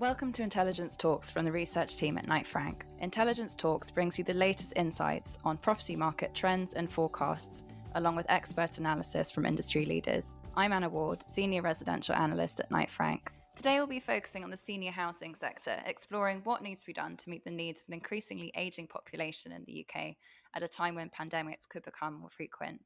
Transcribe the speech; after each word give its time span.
Welcome 0.00 0.32
to 0.34 0.44
Intelligence 0.44 0.94
Talks 0.94 1.28
from 1.28 1.44
the 1.44 1.50
research 1.50 1.96
team 1.96 2.18
at 2.18 2.28
Knight 2.28 2.46
Frank. 2.46 2.84
Intelligence 3.00 3.56
Talks 3.56 3.90
brings 3.90 4.16
you 4.16 4.22
the 4.22 4.32
latest 4.32 4.72
insights 4.76 5.38
on 5.42 5.56
property 5.56 5.96
market 5.96 6.32
trends 6.36 6.74
and 6.74 6.88
forecasts, 6.88 7.64
along 7.96 8.14
with 8.14 8.24
expert 8.28 8.78
analysis 8.78 9.32
from 9.32 9.44
industry 9.44 9.84
leaders. 9.84 10.36
I'm 10.56 10.72
Anna 10.72 10.88
Ward, 10.88 11.26
Senior 11.26 11.62
Residential 11.62 12.14
Analyst 12.14 12.60
at 12.60 12.70
Knight 12.70 12.92
Frank. 12.92 13.32
Today 13.56 13.78
we'll 13.78 13.88
be 13.88 13.98
focusing 13.98 14.44
on 14.44 14.50
the 14.50 14.56
senior 14.56 14.92
housing 14.92 15.34
sector, 15.34 15.82
exploring 15.84 16.42
what 16.44 16.62
needs 16.62 16.82
to 16.82 16.86
be 16.86 16.92
done 16.92 17.16
to 17.16 17.28
meet 17.28 17.42
the 17.42 17.50
needs 17.50 17.82
of 17.82 17.88
an 17.88 17.94
increasingly 17.94 18.52
ageing 18.54 18.86
population 18.86 19.50
in 19.50 19.64
the 19.64 19.84
UK 19.84 20.14
at 20.54 20.62
a 20.62 20.68
time 20.68 20.94
when 20.94 21.10
pandemics 21.10 21.68
could 21.68 21.84
become 21.84 22.20
more 22.20 22.30
frequent. 22.30 22.80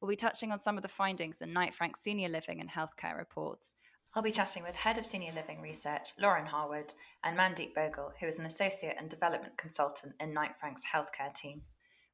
We'll 0.00 0.08
be 0.08 0.16
touching 0.16 0.50
on 0.50 0.58
some 0.58 0.76
of 0.76 0.82
the 0.82 0.88
findings 0.88 1.42
in 1.42 1.52
Knight 1.52 1.76
Frank's 1.76 2.00
senior 2.00 2.28
living 2.28 2.60
and 2.60 2.68
healthcare 2.68 3.16
reports, 3.16 3.76
I'll 4.12 4.22
be 4.24 4.32
chatting 4.32 4.64
with 4.64 4.74
Head 4.74 4.98
of 4.98 5.06
Senior 5.06 5.32
Living 5.32 5.60
Research, 5.60 6.14
Lauren 6.18 6.46
Harwood, 6.46 6.94
and 7.22 7.38
Mandeep 7.38 7.74
Bogle, 7.74 8.12
who 8.18 8.26
is 8.26 8.40
an 8.40 8.44
Associate 8.44 8.96
and 8.98 9.08
Development 9.08 9.56
Consultant 9.56 10.14
in 10.18 10.34
Knight 10.34 10.56
Frank's 10.58 10.82
healthcare 10.92 11.32
team. 11.32 11.62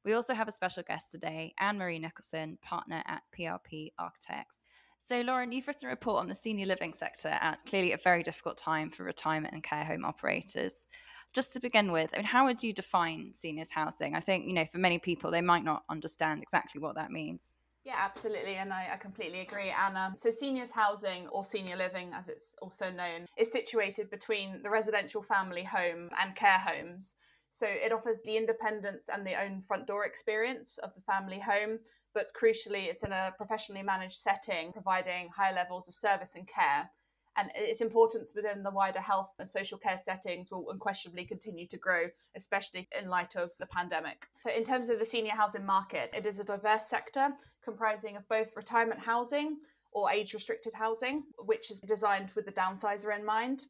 We 0.05 0.13
also 0.13 0.35
have 0.35 0.47
a 0.47 0.51
special 0.51 0.83
guest 0.87 1.09
today, 1.11 1.55
Anne 1.59 1.79
Marie 1.79 1.97
Nicholson, 1.97 2.59
partner 2.61 3.01
at 3.07 3.23
PRP 3.35 3.93
Architects. 3.97 4.67
So, 5.07 5.21
Lauren, 5.21 5.51
you've 5.51 5.67
written 5.67 5.87
a 5.87 5.89
report 5.89 6.19
on 6.19 6.27
the 6.27 6.35
senior 6.35 6.67
living 6.67 6.93
sector 6.93 7.29
at 7.29 7.65
clearly 7.65 7.93
a 7.93 7.97
very 7.97 8.21
difficult 8.21 8.59
time 8.59 8.91
for 8.91 9.03
retirement 9.03 9.55
and 9.55 9.63
care 9.63 9.83
home 9.83 10.05
operators. 10.05 10.85
Just 11.33 11.51
to 11.53 11.59
begin 11.59 11.91
with, 11.91 12.11
I 12.13 12.17
mean, 12.17 12.25
how 12.25 12.45
would 12.45 12.61
you 12.61 12.73
define 12.73 13.33
seniors 13.33 13.71
housing? 13.71 14.13
I 14.13 14.19
think, 14.19 14.45
you 14.45 14.53
know, 14.53 14.65
for 14.65 14.77
many 14.77 14.99
people, 14.99 15.31
they 15.31 15.41
might 15.41 15.63
not 15.63 15.83
understand 15.89 16.43
exactly 16.43 16.79
what 16.79 16.93
that 16.93 17.09
means. 17.09 17.57
Yeah, 17.87 17.95
absolutely. 17.99 18.55
And 18.55 18.73
I, 18.73 18.89
I, 18.95 18.97
completely 18.97 19.39
agree, 19.39 19.71
Anna. 19.71 20.13
So, 20.17 20.29
seniors 20.29 20.71
housing 20.71 21.29
or 21.29 21.45
senior 21.45 21.77
living, 21.77 22.11
as 22.13 22.27
it's 22.27 22.53
also 22.61 22.91
known, 22.91 23.27
is 23.37 23.49
situated 23.49 24.09
between 24.09 24.61
the 24.61 24.69
residential 24.69 25.23
family 25.23 25.63
home 25.63 26.09
and 26.21 26.35
care 26.35 26.59
homes. 26.59 27.15
So, 27.51 27.65
it 27.65 27.93
offers 27.93 28.19
the 28.25 28.35
independence 28.35 29.03
and 29.07 29.25
the 29.25 29.41
own 29.41 29.63
front 29.69 29.87
door 29.87 30.03
experience 30.03 30.77
of 30.79 30.93
the 30.95 31.01
family 31.01 31.39
home. 31.39 31.79
But 32.13 32.33
crucially, 32.37 32.89
it's 32.89 33.03
in 33.03 33.13
a 33.13 33.33
professionally 33.37 33.83
managed 33.83 34.17
setting, 34.17 34.73
providing 34.73 35.29
high 35.29 35.53
levels 35.53 35.87
of 35.87 35.95
service 35.95 36.31
and 36.35 36.45
care 36.45 36.89
and 37.37 37.51
its 37.53 37.81
importance 37.81 38.33
within 38.35 38.63
the 38.63 38.71
wider 38.71 38.99
health 38.99 39.29
and 39.37 39.47
social 39.47 39.77
care 39.77 39.99
settings 40.03 40.49
will 40.49 40.71
unquestionably 40.71 41.23
continue 41.23 41.67
to 41.67 41.77
grow, 41.77 42.07
especially 42.35 42.87
in 42.99 43.09
light 43.09 43.35
of 43.35 43.51
the 43.59 43.67
pandemic. 43.67 44.25
So, 44.41 44.51
in 44.51 44.63
terms 44.63 44.89
of 44.89 44.97
the 44.99 45.05
senior 45.05 45.33
housing 45.33 45.65
market, 45.65 46.09
it 46.13 46.25
is 46.25 46.39
a 46.39 46.43
diverse 46.43 46.87
sector 46.87 47.29
comprising 47.67 48.15
of 48.15 48.27
both 48.29 48.47
retirement 48.55 48.99
housing 48.99 49.57
or 49.91 50.09
age 50.09 50.33
restricted 50.33 50.73
housing, 50.73 51.23
which 51.39 51.69
is 51.69 51.79
designed 51.79 52.29
with 52.35 52.45
the 52.45 52.51
downsizer 52.51 53.17
in 53.17 53.25
mind, 53.25 53.65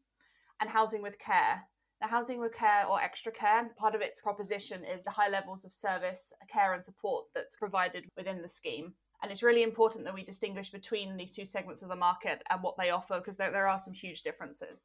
and 0.61 0.69
housing 0.69 1.01
with 1.01 1.17
care. 1.17 1.63
Now, 1.99 2.09
housing 2.09 2.39
with 2.39 2.53
care 2.53 2.85
or 2.87 3.01
extra 3.01 3.31
care, 3.31 3.71
part 3.75 3.95
of 3.95 4.01
its 4.01 4.21
proposition 4.21 4.83
is 4.83 5.03
the 5.03 5.09
high 5.09 5.29
levels 5.29 5.65
of 5.65 5.73
service, 5.73 6.31
care, 6.47 6.73
and 6.73 6.85
support 6.85 7.25
that's 7.33 7.55
provided 7.55 8.05
within 8.15 8.43
the 8.43 8.49
scheme. 8.49 8.93
And 9.23 9.31
it's 9.31 9.41
really 9.41 9.63
important 9.63 10.05
that 10.05 10.13
we 10.13 10.23
distinguish 10.23 10.71
between 10.71 11.17
these 11.17 11.33
two 11.33 11.45
segments 11.45 11.81
of 11.81 11.89
the 11.89 11.95
market 11.95 12.43
and 12.51 12.61
what 12.61 12.75
they 12.77 12.91
offer 12.91 13.15
because 13.17 13.35
there, 13.35 13.51
there 13.51 13.67
are 13.67 13.79
some 13.79 13.93
huge 13.93 14.21
differences. 14.21 14.79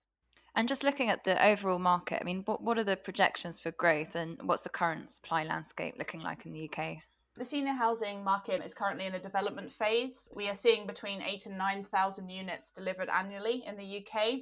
And 0.55 0.69
just 0.69 0.85
looking 0.85 1.11
at 1.11 1.25
the 1.25 1.45
overall 1.45 1.79
market, 1.79 2.19
I 2.23 2.25
mean, 2.25 2.43
what, 2.47 2.63
what 2.63 2.79
are 2.79 2.85
the 2.85 2.97
projections 2.97 3.61
for 3.61 3.73
growth 3.73 4.15
and 4.15 4.39
what's 4.45 4.63
the 4.63 4.71
current 4.71 5.11
supply 5.11 5.45
landscape 5.45 5.97
looking 5.99 6.21
like 6.21 6.47
in 6.47 6.53
the 6.53 6.71
UK? 6.71 6.99
The 7.37 7.45
senior 7.45 7.73
housing 7.73 8.23
market 8.23 8.63
is 8.65 8.75
currently 8.75 9.07
in 9.07 9.15
a 9.15 9.23
development 9.23 9.73
phase. 9.73 10.29
We 10.35 10.49
are 10.49 10.55
seeing 10.55 10.87
between 10.87 11.23
eight 11.23 11.47
and 11.47 11.57
9,000 11.57 12.29
units 12.29 12.71
delivered 12.71 13.09
annually 13.09 13.65
in 13.67 13.77
the 13.77 14.05
UK. 14.05 14.41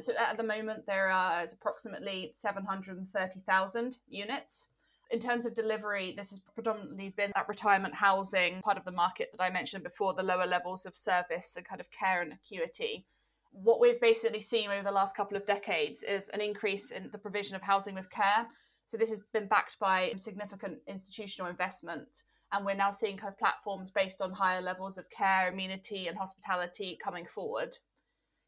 So 0.00 0.12
at 0.16 0.36
the 0.36 0.42
moment, 0.42 0.84
there 0.86 1.08
are 1.10 1.44
approximately 1.44 2.32
730,000 2.34 3.98
units 4.08 4.66
in 5.10 5.20
terms 5.20 5.46
of 5.46 5.54
delivery, 5.54 6.14
this 6.16 6.30
has 6.30 6.40
predominantly 6.54 7.10
been 7.10 7.32
that 7.34 7.48
retirement 7.48 7.94
housing 7.94 8.60
part 8.62 8.76
of 8.76 8.84
the 8.84 8.90
market 8.90 9.30
that 9.32 9.42
I 9.42 9.50
mentioned 9.50 9.84
before, 9.84 10.14
the 10.14 10.22
lower 10.22 10.46
levels 10.46 10.86
of 10.86 10.96
service 10.96 11.54
and 11.56 11.64
kind 11.64 11.80
of 11.80 11.90
care 11.90 12.22
and 12.22 12.32
acuity. 12.32 13.06
What 13.52 13.80
we've 13.80 14.00
basically 14.00 14.40
seen 14.40 14.70
over 14.70 14.82
the 14.82 14.90
last 14.90 15.14
couple 15.14 15.36
of 15.36 15.46
decades 15.46 16.02
is 16.02 16.28
an 16.30 16.40
increase 16.40 16.90
in 16.90 17.10
the 17.12 17.18
provision 17.18 17.54
of 17.54 17.62
housing 17.62 17.94
with 17.94 18.10
care. 18.10 18.46
So 18.86 18.96
this 18.96 19.10
has 19.10 19.20
been 19.32 19.48
backed 19.48 19.78
by 19.78 20.14
significant 20.18 20.78
institutional 20.86 21.50
investment. 21.50 22.22
And 22.52 22.64
we're 22.64 22.74
now 22.74 22.90
seeing 22.90 23.16
kind 23.16 23.32
of 23.32 23.38
platforms 23.38 23.90
based 23.90 24.20
on 24.20 24.32
higher 24.32 24.60
levels 24.60 24.98
of 24.98 25.10
care, 25.10 25.48
amenity, 25.48 26.06
and 26.06 26.16
hospitality 26.16 26.98
coming 27.02 27.26
forward. 27.26 27.76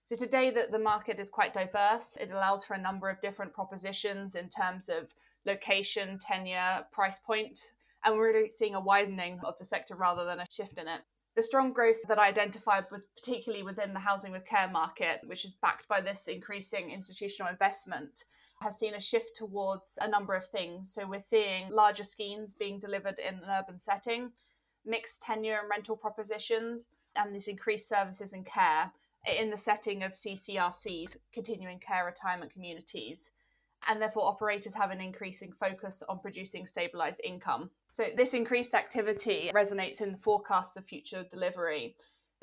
So 0.05 0.15
today 0.15 0.51
that 0.51 0.71
the 0.71 0.79
market 0.79 1.19
is 1.19 1.31
quite 1.31 1.53
diverse. 1.53 2.17
It 2.21 2.31
allows 2.31 2.65
for 2.65 2.75
a 2.75 2.81
number 2.81 3.11
of 3.11 3.21
different 3.21 3.53
propositions 3.53 4.37
in 4.37 4.49
terms 4.51 4.89
of 4.89 5.09
location, 5.45 6.19
tenure, 6.21 6.87
price 6.93 7.19
point, 7.19 7.59
and 8.05 8.17
we're 8.17 8.33
really 8.33 8.51
seeing 8.51 8.77
a 8.77 8.81
widening 8.81 9.41
of 9.43 9.59
the 9.59 9.65
sector 9.65 9.97
rather 9.97 10.25
than 10.25 10.39
a 10.39 10.47
shift 10.49 10.79
in 10.79 10.87
it. 10.87 11.01
The 11.35 11.43
strong 11.43 11.73
growth 11.73 12.01
that 12.07 12.21
I 12.21 12.29
identified 12.29 12.85
with 12.93 13.03
particularly 13.17 13.65
within 13.65 13.93
the 13.93 13.99
housing 13.99 14.31
with 14.31 14.47
care 14.47 14.71
market, 14.71 15.21
which 15.27 15.45
is 15.45 15.57
backed 15.61 15.89
by 15.89 16.01
this 16.01 16.29
increasing 16.29 16.93
institutional 16.93 17.51
investment, 17.51 18.25
has 18.61 18.79
seen 18.79 18.95
a 18.95 19.01
shift 19.01 19.37
towards 19.37 19.99
a 20.01 20.09
number 20.09 20.35
of 20.35 20.47
things. 20.47 20.93
So 20.93 21.07
we're 21.07 21.21
seeing 21.21 21.71
larger 21.71 22.05
schemes 22.05 22.55
being 22.55 22.79
delivered 22.79 23.19
in 23.19 23.35
an 23.35 23.51
urban 23.51 23.79
setting, 23.79 24.33
mixed 24.85 25.23
tenure 25.23 25.59
and 25.61 25.71
rental 25.71 25.97
propositions, 25.97 26.87
and 27.15 27.35
this 27.35 27.49
increased 27.49 27.89
services 27.89 28.33
and 28.33 28.47
care 28.47 28.91
in 29.27 29.51
the 29.51 29.59
setting 29.59 30.03
of 30.03 30.15
CCRCs, 30.15 31.17
continuing 31.33 31.81
care 31.81 32.07
retirement 32.07 32.53
communities 32.53 33.31
and 33.89 34.01
therefore 34.01 34.27
operators 34.27 34.75
have 34.75 34.91
an 34.91 35.01
increasing 35.01 35.53
focus 35.53 36.03
on 36.09 36.19
producing 36.19 36.67
stabilized 36.67 37.21
income. 37.25 37.71
So 37.93 38.07
this 38.17 38.35
increased 38.35 38.75
activity 38.75 39.51
resonates 39.55 40.01
in 40.01 40.13
the 40.13 40.19
forecasts 40.19 40.77
of 40.77 40.85
future 40.85 41.25
delivery. 41.31 41.97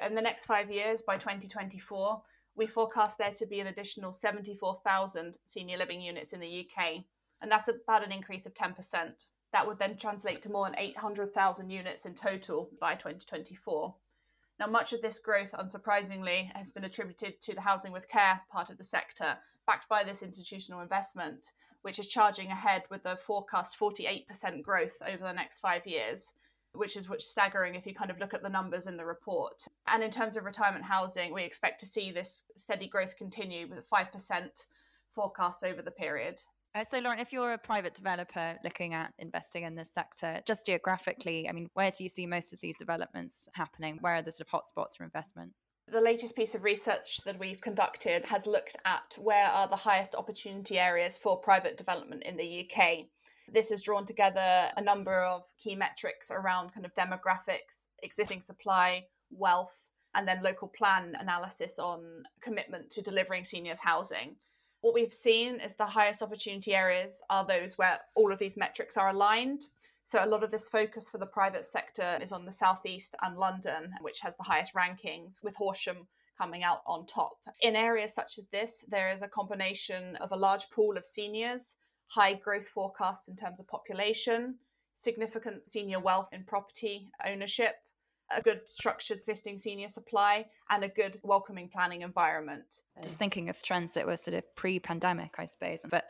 In 0.06 0.16
the 0.16 0.22
next 0.22 0.46
five 0.46 0.72
years, 0.72 1.02
by 1.02 1.18
2024, 1.18 2.22
we 2.56 2.68
forecast 2.68 3.18
there 3.18 3.34
to 3.34 3.46
be 3.46 3.60
an 3.60 3.68
additional 3.68 4.14
74,000 4.14 5.38
senior 5.46 5.78
living 5.78 6.02
units 6.02 6.34
in 6.34 6.40
the 6.40 6.68
UK, 6.68 7.04
and 7.42 7.52
that's 7.52 7.68
about 7.68 8.06
an 8.06 8.12
increase 8.12 8.46
of 8.46 8.54
10%. 8.54 9.26
That 9.52 9.68
would 9.68 9.80
then 9.80 9.98
translate 9.98 10.42
to 10.44 10.52
more 10.52 10.66
than 10.66 10.78
800,000 10.78 11.70
units 11.70 12.06
in 12.06 12.16
total 12.16 12.70
by 12.80 12.94
2024. 12.94 13.96
Now, 14.60 14.68
much 14.68 14.94
of 14.94 15.02
this 15.02 15.20
growth, 15.20 15.52
unsurprisingly, 15.52 16.52
has 16.56 16.72
been 16.72 16.84
attributed 16.84 17.42
to 17.42 17.56
the 17.56 17.62
housing 17.62 17.92
with 17.92 18.08
care 18.08 18.42
part 18.52 18.70
of 18.70 18.78
the 18.78 18.84
sector, 18.84 19.38
backed 19.66 19.90
by 19.90 20.04
this 20.04 20.22
institutional 20.22 20.82
investment, 20.82 21.52
which 21.82 22.00
is 22.00 22.08
charging 22.08 22.48
ahead 22.48 22.84
with 22.90 23.06
a 23.06 23.18
forecast 23.18 23.78
48% 23.80 24.62
growth 24.62 24.96
over 25.06 25.24
the 25.24 25.34
next 25.34 25.60
five 25.60 25.86
years, 25.86 26.34
which 26.76 26.98
is 26.98 27.08
which 27.08 27.24
staggering 27.24 27.76
if 27.76 27.86
you 27.86 27.94
kind 27.94 28.12
of 28.12 28.20
look 28.20 28.34
at 28.34 28.44
the 28.44 28.50
numbers 28.50 28.88
in 28.88 28.98
the 28.98 29.06
report. 29.06 29.64
And 29.88 30.04
in 30.04 30.12
terms 30.12 30.36
of 30.36 30.44
retirement 30.44 30.84
housing, 30.84 31.34
we 31.34 31.44
expect 31.44 31.80
to 31.82 31.86
see 31.86 32.12
this 32.12 32.44
steady 32.56 32.88
growth 32.88 33.16
continue 33.18 33.68
with 33.68 33.80
a 33.80 33.96
5% 33.96 34.50
forecast 35.14 35.64
over 35.64 35.82
the 35.82 35.92
period. 35.92 36.42
Uh, 36.76 36.84
so, 36.84 36.98
Lauren, 36.98 37.20
if 37.20 37.32
you're 37.32 37.54
a 37.54 37.58
private 37.58 37.94
developer 37.94 38.58
looking 38.64 38.96
at 38.96 39.14
investing 39.20 39.64
in 39.64 39.76
this 39.76 39.94
sector, 39.94 40.42
just 40.48 40.66
geographically, 40.66 41.48
I 41.48 41.52
mean, 41.52 41.70
where 41.76 41.92
do 41.92 42.04
you 42.04 42.10
see 42.10 42.26
most 42.26 42.52
of 42.52 42.62
these 42.62 42.76
developments 42.78 43.48
happening? 43.54 44.00
Where 44.02 44.16
are 44.16 44.22
the 44.24 44.32
sort 44.32 44.48
of 44.48 44.60
hotspots 44.60 44.98
for 44.98 45.04
investment? 45.04 45.52
The 45.92 46.02
latest 46.02 46.36
piece 46.36 46.56
of 46.56 46.64
research 46.64 47.20
that 47.26 47.38
we've 47.38 47.62
conducted 47.62 48.26
has 48.26 48.48
looked 48.48 48.78
at 48.86 49.16
where 49.20 49.46
are 49.46 49.68
the 49.68 49.76
highest 49.76 50.16
opportunity 50.16 50.80
areas 50.80 51.18
for 51.18 51.42
private 51.42 51.78
development 51.78 52.24
in 52.24 52.38
the 52.38 52.66
UK. 52.66 53.06
This 53.52 53.70
has 53.70 53.82
drawn 53.82 54.06
together 54.06 54.72
a 54.76 54.82
number 54.82 55.24
of 55.24 55.44
key 55.62 55.76
metrics 55.76 56.32
around 56.32 56.74
kind 56.74 56.86
of 56.86 56.96
demographics, 56.96 57.88
existing 58.02 58.42
supply, 58.42 59.06
wealth, 59.32 59.78
and 60.16 60.28
then 60.28 60.44
local 60.44 60.68
plan 60.68 61.16
analysis 61.20 61.80
on 61.80 62.24
commitment 62.42 62.90
to 62.92 63.02
delivering 63.02 63.46
seniors 63.46 63.80
housing. 63.80 64.36
What 64.82 64.94
we've 64.94 65.14
seen 65.14 65.60
is 65.60 65.76
the 65.76 65.86
highest 65.86 66.22
opportunity 66.22 66.76
areas 66.76 67.22
are 67.30 67.46
those 67.46 67.78
where 67.78 68.00
all 68.16 68.32
of 68.32 68.40
these 68.40 68.58
metrics 68.58 68.98
are 68.98 69.10
aligned. 69.10 69.66
So 70.06 70.24
a 70.24 70.28
lot 70.28 70.44
of 70.44 70.52
this 70.52 70.68
focus 70.68 71.10
for 71.10 71.18
the 71.18 71.26
private 71.26 71.66
sector 71.66 72.20
is 72.22 72.32
on 72.32 72.46
the 72.46 72.52
southeast 72.52 73.16
and 73.22 73.38
London, 73.38 73.94
which 74.02 74.20
has 74.20 74.36
the 74.36 74.44
highest 74.44 74.74
rankings, 74.74 75.42
with 75.42 75.56
Horsham 75.56 76.08
coming 76.38 76.64
out 76.64 76.82
on 76.86 77.06
top. 77.06 77.38
In 77.62 77.76
areas 77.76 78.14
such 78.14 78.38
as 78.38 78.46
this, 78.52 78.84
there 78.90 79.12
is 79.12 79.22
a 79.22 79.28
combination 79.28 80.18
of 80.18 80.32
a 80.32 80.38
large 80.38 80.70
pool 80.70 80.98
of 80.98 81.06
seniors, 81.06 81.76
high 82.14 82.36
growth 82.36 82.68
forecasts 82.68 83.28
in 83.28 83.36
terms 83.36 83.60
of 83.60 83.68
population, 83.68 84.56
significant 85.00 85.70
senior 85.70 86.00
wealth 86.00 86.30
in 86.32 86.44
property 86.44 87.10
ownership, 87.26 87.76
a 88.36 88.42
good 88.42 88.62
structured 88.66 89.18
existing 89.18 89.58
senior 89.58 89.90
supply 89.90 90.46
and 90.70 90.84
a 90.84 90.90
good 90.90 91.20
welcoming 91.24 91.70
planning 91.70 92.02
environment. 92.02 92.82
Just 93.02 93.18
thinking 93.18 93.50
of 93.50 93.62
trends 93.62 93.94
that 93.96 94.06
were 94.06 94.18
sort 94.18 94.36
of 94.36 94.56
pre-pandemic, 94.56 95.36
I 95.38 95.46
suppose. 95.46 95.80
But 95.90 96.06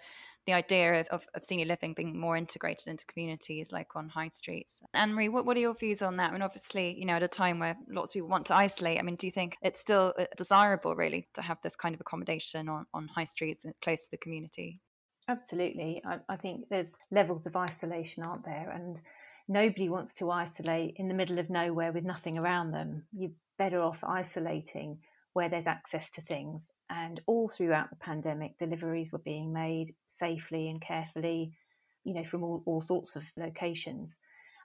the 0.45 0.53
idea 0.53 0.99
of, 0.99 1.07
of, 1.07 1.25
of, 1.35 1.45
senior 1.45 1.65
living 1.65 1.93
being 1.93 2.19
more 2.19 2.35
integrated 2.35 2.87
into 2.87 3.05
communities 3.05 3.71
like 3.71 3.95
on 3.95 4.09
high 4.09 4.27
streets. 4.27 4.81
Anne 4.93 5.13
Marie, 5.13 5.29
what, 5.29 5.45
what 5.45 5.55
are 5.55 5.61
your 5.61 5.73
views 5.73 6.01
on 6.01 6.17
that? 6.17 6.29
I 6.29 6.33
mean, 6.33 6.41
obviously, 6.41 6.99
you 6.99 7.05
know, 7.05 7.13
at 7.13 7.23
a 7.23 7.29
time 7.29 7.59
where 7.59 7.77
lots 7.89 8.11
of 8.11 8.15
people 8.15 8.27
want 8.27 8.47
to 8.47 8.55
isolate, 8.55 8.99
I 8.99 9.03
mean, 9.03 9.15
do 9.15 9.25
you 9.25 9.31
think 9.31 9.55
it's 9.61 9.79
still 9.79 10.13
uh, 10.19 10.25
desirable 10.35 10.97
really 10.97 11.29
to 11.35 11.41
have 11.41 11.59
this 11.63 11.77
kind 11.77 11.95
of 11.95 12.01
accommodation 12.01 12.67
on, 12.67 12.85
on 12.93 13.07
high 13.07 13.23
streets 13.23 13.63
and 13.63 13.73
close 13.81 14.03
to 14.03 14.11
the 14.11 14.17
community? 14.17 14.81
Absolutely. 15.27 16.01
I, 16.05 16.19
I 16.27 16.35
think 16.35 16.65
there's 16.69 16.93
levels 17.11 17.45
of 17.45 17.55
isolation, 17.55 18.23
aren't 18.23 18.45
there? 18.45 18.69
And 18.73 18.99
nobody 19.47 19.89
wants 19.89 20.13
to 20.15 20.31
isolate 20.31 20.95
in 20.97 21.07
the 21.07 21.13
middle 21.13 21.39
of 21.39 21.49
nowhere 21.49 21.91
with 21.91 22.03
nothing 22.03 22.37
around 22.37 22.71
them. 22.71 23.03
You're 23.13 23.31
better 23.57 23.81
off 23.81 24.03
isolating 24.03 24.99
where 25.33 25.49
there's 25.49 25.67
access 25.67 26.09
to 26.11 26.21
things. 26.21 26.71
And 26.89 27.21
all 27.25 27.47
throughout 27.47 27.89
the 27.89 27.95
pandemic, 27.95 28.57
deliveries 28.59 29.11
were 29.11 29.19
being 29.19 29.53
made 29.53 29.95
safely 30.07 30.69
and 30.69 30.81
carefully, 30.81 31.53
you 32.03 32.13
know, 32.13 32.23
from 32.23 32.43
all, 32.43 32.61
all 32.65 32.81
sorts 32.81 33.15
of 33.15 33.23
locations. 33.37 34.17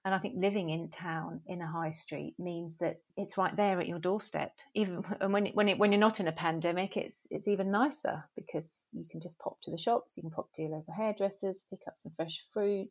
And 0.05 0.15
I 0.15 0.19
think 0.19 0.35
living 0.37 0.71
in 0.71 0.89
town 0.89 1.41
in 1.47 1.61
a 1.61 1.67
high 1.67 1.91
street 1.91 2.35
means 2.39 2.77
that 2.79 3.01
it's 3.17 3.37
right 3.37 3.55
there 3.57 3.81
at 3.81 3.89
your 3.89 3.99
doorstep. 3.99 4.53
Even 4.75 5.03
and 5.21 5.33
when 5.33 5.47
when 5.49 5.69
it, 5.69 5.79
when 5.79 5.93
you're 5.93 6.01
not 6.01 6.21
in 6.21 6.29
a 6.29 6.33
pandemic, 6.33 6.97
it's 6.97 7.27
it's 7.31 7.49
even 7.49 7.71
nicer 7.71 8.25
because 8.37 8.83
you 8.93 9.05
can 9.11 9.21
just 9.21 9.39
pop 9.39 9.61
to 9.63 9.71
the 9.71 9.79
shops, 9.79 10.17
you 10.17 10.23
can 10.23 10.31
pop 10.31 10.53
to 10.55 10.63
your 10.63 10.73
local 10.73 10.95
hairdressers, 10.95 11.65
pick 11.71 11.81
up 11.87 11.95
some 11.97 12.13
fresh 12.17 12.45
fruit 12.53 12.91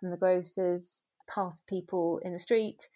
from 0.00 0.10
the 0.10 0.16
grocers, 0.16 1.00
pass 1.32 1.62
people 1.68 2.20
in 2.24 2.32
the 2.32 2.38
street 2.38 2.88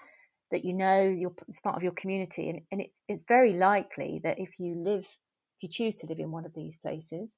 that 0.51 0.65
you 0.65 0.73
know 0.73 1.03
you're 1.03 1.35
it's 1.49 1.61
part 1.61 1.77
of 1.77 1.83
your 1.83 1.93
community 1.93 2.49
and, 2.49 2.61
and 2.71 2.81
it's 2.81 3.01
it's 3.09 3.25
very 3.27 3.53
likely 3.53 4.21
that 4.23 4.39
if 4.39 4.59
you 4.59 4.75
live 4.77 5.05
if 5.05 5.63
you 5.63 5.69
choose 5.69 5.97
to 5.97 6.07
live 6.07 6.19
in 6.19 6.31
one 6.31 6.45
of 6.45 6.55
these 6.55 6.77
places 6.77 7.37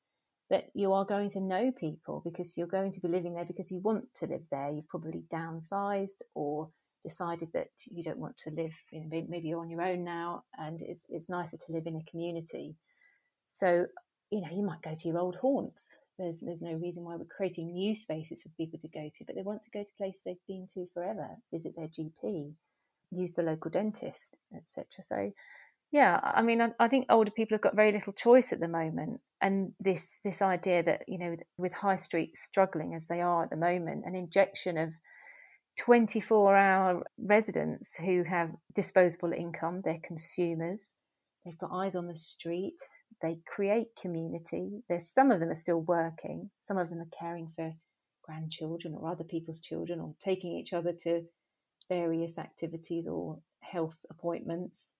that 0.50 0.64
you 0.74 0.92
are 0.92 1.04
going 1.04 1.30
to 1.30 1.40
know 1.40 1.70
people 1.72 2.22
because 2.24 2.56
you're 2.56 2.66
going 2.66 2.92
to 2.92 3.00
be 3.00 3.08
living 3.08 3.34
there 3.34 3.44
because 3.44 3.70
you 3.70 3.80
want 3.80 4.04
to 4.14 4.26
live 4.26 4.42
there. 4.50 4.70
You've 4.70 4.88
probably 4.88 5.24
downsized 5.32 6.22
or 6.34 6.70
decided 7.04 7.48
that 7.54 7.68
you 7.90 8.02
don't 8.02 8.18
want 8.18 8.36
to 8.38 8.50
live 8.50 8.72
in, 8.92 9.08
maybe 9.28 9.48
you're 9.48 9.60
on 9.60 9.70
your 9.70 9.82
own 9.82 10.04
now 10.04 10.44
and 10.58 10.80
it's 10.82 11.04
it's 11.08 11.28
nicer 11.28 11.56
to 11.56 11.72
live 11.72 11.86
in 11.86 11.96
a 11.96 12.10
community. 12.10 12.76
So 13.46 13.86
you 14.30 14.40
know 14.40 14.48
you 14.52 14.64
might 14.64 14.82
go 14.82 14.94
to 14.98 15.08
your 15.08 15.18
old 15.18 15.36
haunts. 15.36 15.86
There's 16.18 16.40
there's 16.40 16.62
no 16.62 16.72
reason 16.72 17.04
why 17.04 17.16
we're 17.16 17.24
creating 17.24 17.72
new 17.72 17.94
spaces 17.94 18.42
for 18.42 18.48
people 18.56 18.78
to 18.80 18.88
go 18.88 19.08
to, 19.14 19.24
but 19.24 19.36
they 19.36 19.42
want 19.42 19.62
to 19.62 19.70
go 19.70 19.82
to 19.82 19.98
places 19.98 20.22
they've 20.24 20.36
been 20.48 20.66
to 20.74 20.86
forever, 20.92 21.28
visit 21.52 21.74
their 21.76 21.88
GP, 21.88 22.54
use 23.10 23.32
the 23.32 23.42
local 23.42 23.70
dentist, 23.70 24.36
etc. 24.54 24.86
So, 25.02 25.32
yeah, 25.90 26.20
I 26.22 26.42
mean, 26.42 26.60
I, 26.60 26.70
I, 26.78 26.88
think 26.88 27.06
older 27.08 27.30
people 27.30 27.54
have 27.54 27.62
got 27.62 27.76
very 27.76 27.92
little 27.92 28.12
choice 28.12 28.52
at 28.52 28.60
the 28.60 28.68
moment, 28.68 29.20
and 29.40 29.72
this 29.80 30.18
this 30.22 30.42
idea 30.42 30.82
that 30.82 31.02
you 31.08 31.18
know, 31.18 31.36
with 31.56 31.72
high 31.72 31.96
streets 31.96 32.40
struggling 32.42 32.94
as 32.94 33.06
they 33.06 33.20
are 33.20 33.44
at 33.44 33.50
the 33.50 33.56
moment, 33.56 34.04
an 34.04 34.14
injection 34.14 34.76
of 34.76 34.94
24 35.78 36.56
hour 36.56 37.02
residents 37.18 37.96
who 37.96 38.24
have 38.24 38.50
disposable 38.74 39.32
income, 39.32 39.80
they're 39.84 40.00
consumers, 40.02 40.92
they've 41.44 41.58
got 41.58 41.72
eyes 41.72 41.96
on 41.96 42.06
the 42.06 42.16
street, 42.16 42.76
they 43.22 43.38
create 43.46 43.88
community. 44.00 44.82
There's 44.88 45.10
some 45.12 45.30
of 45.30 45.40
them 45.40 45.50
are 45.50 45.54
still 45.54 45.80
working, 45.80 46.50
some 46.60 46.76
of 46.78 46.90
them 46.90 47.00
are 47.00 47.18
caring 47.18 47.48
for 47.54 47.72
grandchildren 48.22 48.94
or 48.94 49.10
other 49.10 49.24
people's 49.24 49.60
children 49.60 50.00
or 50.00 50.14
taking 50.20 50.52
each 50.52 50.72
other 50.74 50.92
to 51.04 51.22
various 51.88 52.38
activities 52.38 53.08
or 53.08 53.38
health 53.60 54.04
appointments. 54.10 54.90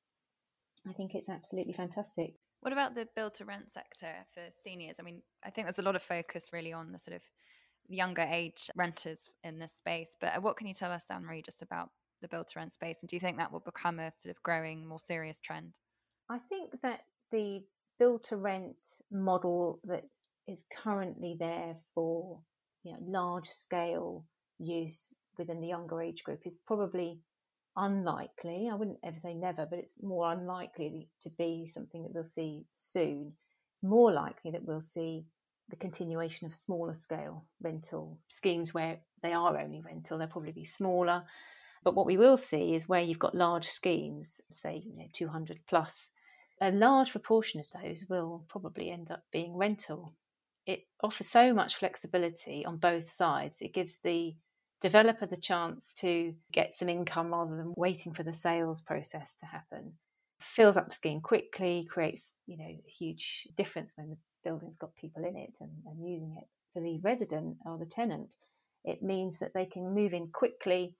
I 0.88 0.92
think 0.92 1.14
it's 1.14 1.28
absolutely 1.28 1.72
fantastic. 1.72 2.34
What 2.60 2.72
about 2.72 2.94
the 2.94 3.06
build 3.14 3.34
to 3.34 3.44
rent 3.44 3.72
sector 3.72 4.12
for 4.32 4.42
seniors? 4.62 4.96
I 4.98 5.02
mean, 5.02 5.22
I 5.44 5.50
think 5.50 5.66
there's 5.66 5.78
a 5.78 5.82
lot 5.82 5.96
of 5.96 6.02
focus 6.02 6.50
really 6.52 6.72
on 6.72 6.92
the 6.92 6.98
sort 6.98 7.14
of 7.14 7.22
younger 7.88 8.22
age 8.22 8.70
renters 8.74 9.30
in 9.44 9.58
this 9.58 9.72
space, 9.72 10.16
but 10.20 10.36
uh, 10.36 10.40
what 10.40 10.56
can 10.56 10.66
you 10.66 10.74
tell 10.74 10.90
us, 10.90 11.06
Anne 11.10 11.24
Marie, 11.24 11.42
just 11.42 11.62
about 11.62 11.90
the 12.20 12.28
build 12.28 12.48
to 12.48 12.58
rent 12.58 12.74
space? 12.74 12.98
And 13.00 13.08
do 13.08 13.16
you 13.16 13.20
think 13.20 13.36
that 13.38 13.52
will 13.52 13.60
become 13.60 13.98
a 13.98 14.12
sort 14.18 14.34
of 14.34 14.42
growing, 14.42 14.86
more 14.86 15.00
serious 15.00 15.40
trend? 15.40 15.74
I 16.28 16.38
think 16.38 16.80
that 16.82 17.00
the 17.30 17.62
build 17.98 18.24
to 18.24 18.36
rent 18.36 18.76
model 19.10 19.80
that 19.84 20.04
is 20.46 20.64
currently 20.82 21.36
there 21.38 21.76
for 21.94 22.40
you 22.84 22.92
know 22.92 22.98
large 23.02 23.48
scale 23.48 24.24
use 24.58 25.14
within 25.36 25.60
the 25.60 25.68
younger 25.68 26.00
age 26.00 26.24
group 26.24 26.40
is 26.44 26.56
probably 26.66 27.20
unlikely. 27.78 28.68
I 28.70 28.74
wouldn't 28.74 28.98
ever 29.02 29.18
say 29.18 29.34
never, 29.34 29.66
but 29.66 29.78
it's 29.78 29.94
more 30.02 30.30
unlikely 30.30 31.08
to 31.22 31.30
be 31.30 31.66
something 31.66 32.02
that 32.02 32.12
we'll 32.12 32.24
see 32.24 32.66
soon. 32.72 33.32
It's 33.72 33.82
more 33.82 34.12
likely 34.12 34.50
that 34.50 34.64
we'll 34.64 34.80
see 34.80 35.24
the 35.70 35.76
continuation 35.76 36.46
of 36.46 36.54
smaller 36.54 36.94
scale 36.94 37.44
rental 37.62 38.18
schemes 38.28 38.74
where 38.74 38.98
they 39.22 39.32
are 39.32 39.58
only 39.58 39.80
rental. 39.80 40.18
They'll 40.18 40.28
probably 40.28 40.52
be 40.52 40.64
smaller. 40.64 41.24
But 41.84 41.94
what 41.94 42.06
we 42.06 42.16
will 42.16 42.36
see 42.36 42.74
is 42.74 42.88
where 42.88 43.00
you've 43.00 43.18
got 43.18 43.34
large 43.34 43.68
schemes, 43.68 44.40
say 44.50 44.82
you 44.84 44.96
know 44.96 45.08
200 45.12 45.60
plus, 45.68 46.10
a 46.60 46.70
large 46.70 47.12
proportion 47.12 47.60
of 47.60 47.66
those 47.82 48.04
will 48.08 48.44
probably 48.48 48.90
end 48.90 49.10
up 49.10 49.22
being 49.30 49.56
rental. 49.56 50.14
It 50.66 50.80
offers 51.02 51.28
so 51.28 51.54
much 51.54 51.76
flexibility 51.76 52.64
on 52.66 52.78
both 52.78 53.08
sides. 53.08 53.62
It 53.62 53.72
gives 53.72 53.98
the 53.98 54.34
developer 54.80 55.26
the 55.26 55.36
chance 55.36 55.92
to 55.94 56.34
get 56.52 56.74
some 56.74 56.88
income 56.88 57.32
rather 57.32 57.56
than 57.56 57.74
waiting 57.76 58.12
for 58.12 58.22
the 58.22 58.34
sales 58.34 58.80
process 58.80 59.34
to 59.36 59.46
happen. 59.46 59.94
Fills 60.40 60.76
up 60.76 60.92
scheme 60.92 61.20
quickly, 61.20 61.86
creates 61.90 62.34
you 62.46 62.56
know 62.56 62.64
a 62.64 62.90
huge 62.90 63.48
difference 63.56 63.92
when 63.96 64.10
the 64.10 64.16
building's 64.44 64.76
got 64.76 64.94
people 64.94 65.24
in 65.24 65.36
it 65.36 65.54
and, 65.60 65.70
and 65.86 66.08
using 66.08 66.36
it. 66.38 66.48
For 66.72 66.80
the 66.80 66.98
resident 67.02 67.56
or 67.64 67.78
the 67.78 67.86
tenant, 67.86 68.36
it 68.84 69.02
means 69.02 69.40
that 69.40 69.52
they 69.54 69.66
can 69.66 69.94
move 69.94 70.14
in 70.14 70.28
quickly 70.28 70.94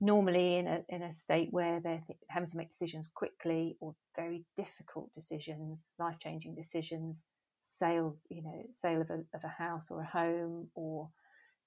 normally 0.00 0.56
in 0.56 0.66
a, 0.66 0.80
in 0.88 1.02
a 1.02 1.12
state 1.12 1.48
where 1.50 1.80
they're 1.80 2.00
having 2.28 2.48
to 2.48 2.56
make 2.56 2.70
decisions 2.70 3.08
quickly 3.14 3.76
or 3.80 3.94
very 4.16 4.44
difficult 4.56 5.12
decisions, 5.12 5.92
life 5.98 6.16
changing 6.18 6.54
decisions, 6.54 7.24
sales, 7.60 8.26
you 8.30 8.42
know, 8.42 8.62
sale 8.70 9.02
of 9.02 9.10
a, 9.10 9.20
of 9.34 9.44
a 9.44 9.48
house 9.48 9.90
or 9.90 10.00
a 10.00 10.06
home 10.06 10.68
or 10.74 11.10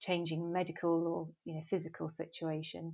changing 0.04 0.52
medical 0.52 1.08
or, 1.08 1.28
you 1.46 1.56
know, 1.56 1.62
physical 1.70 2.10
situation, 2.10 2.94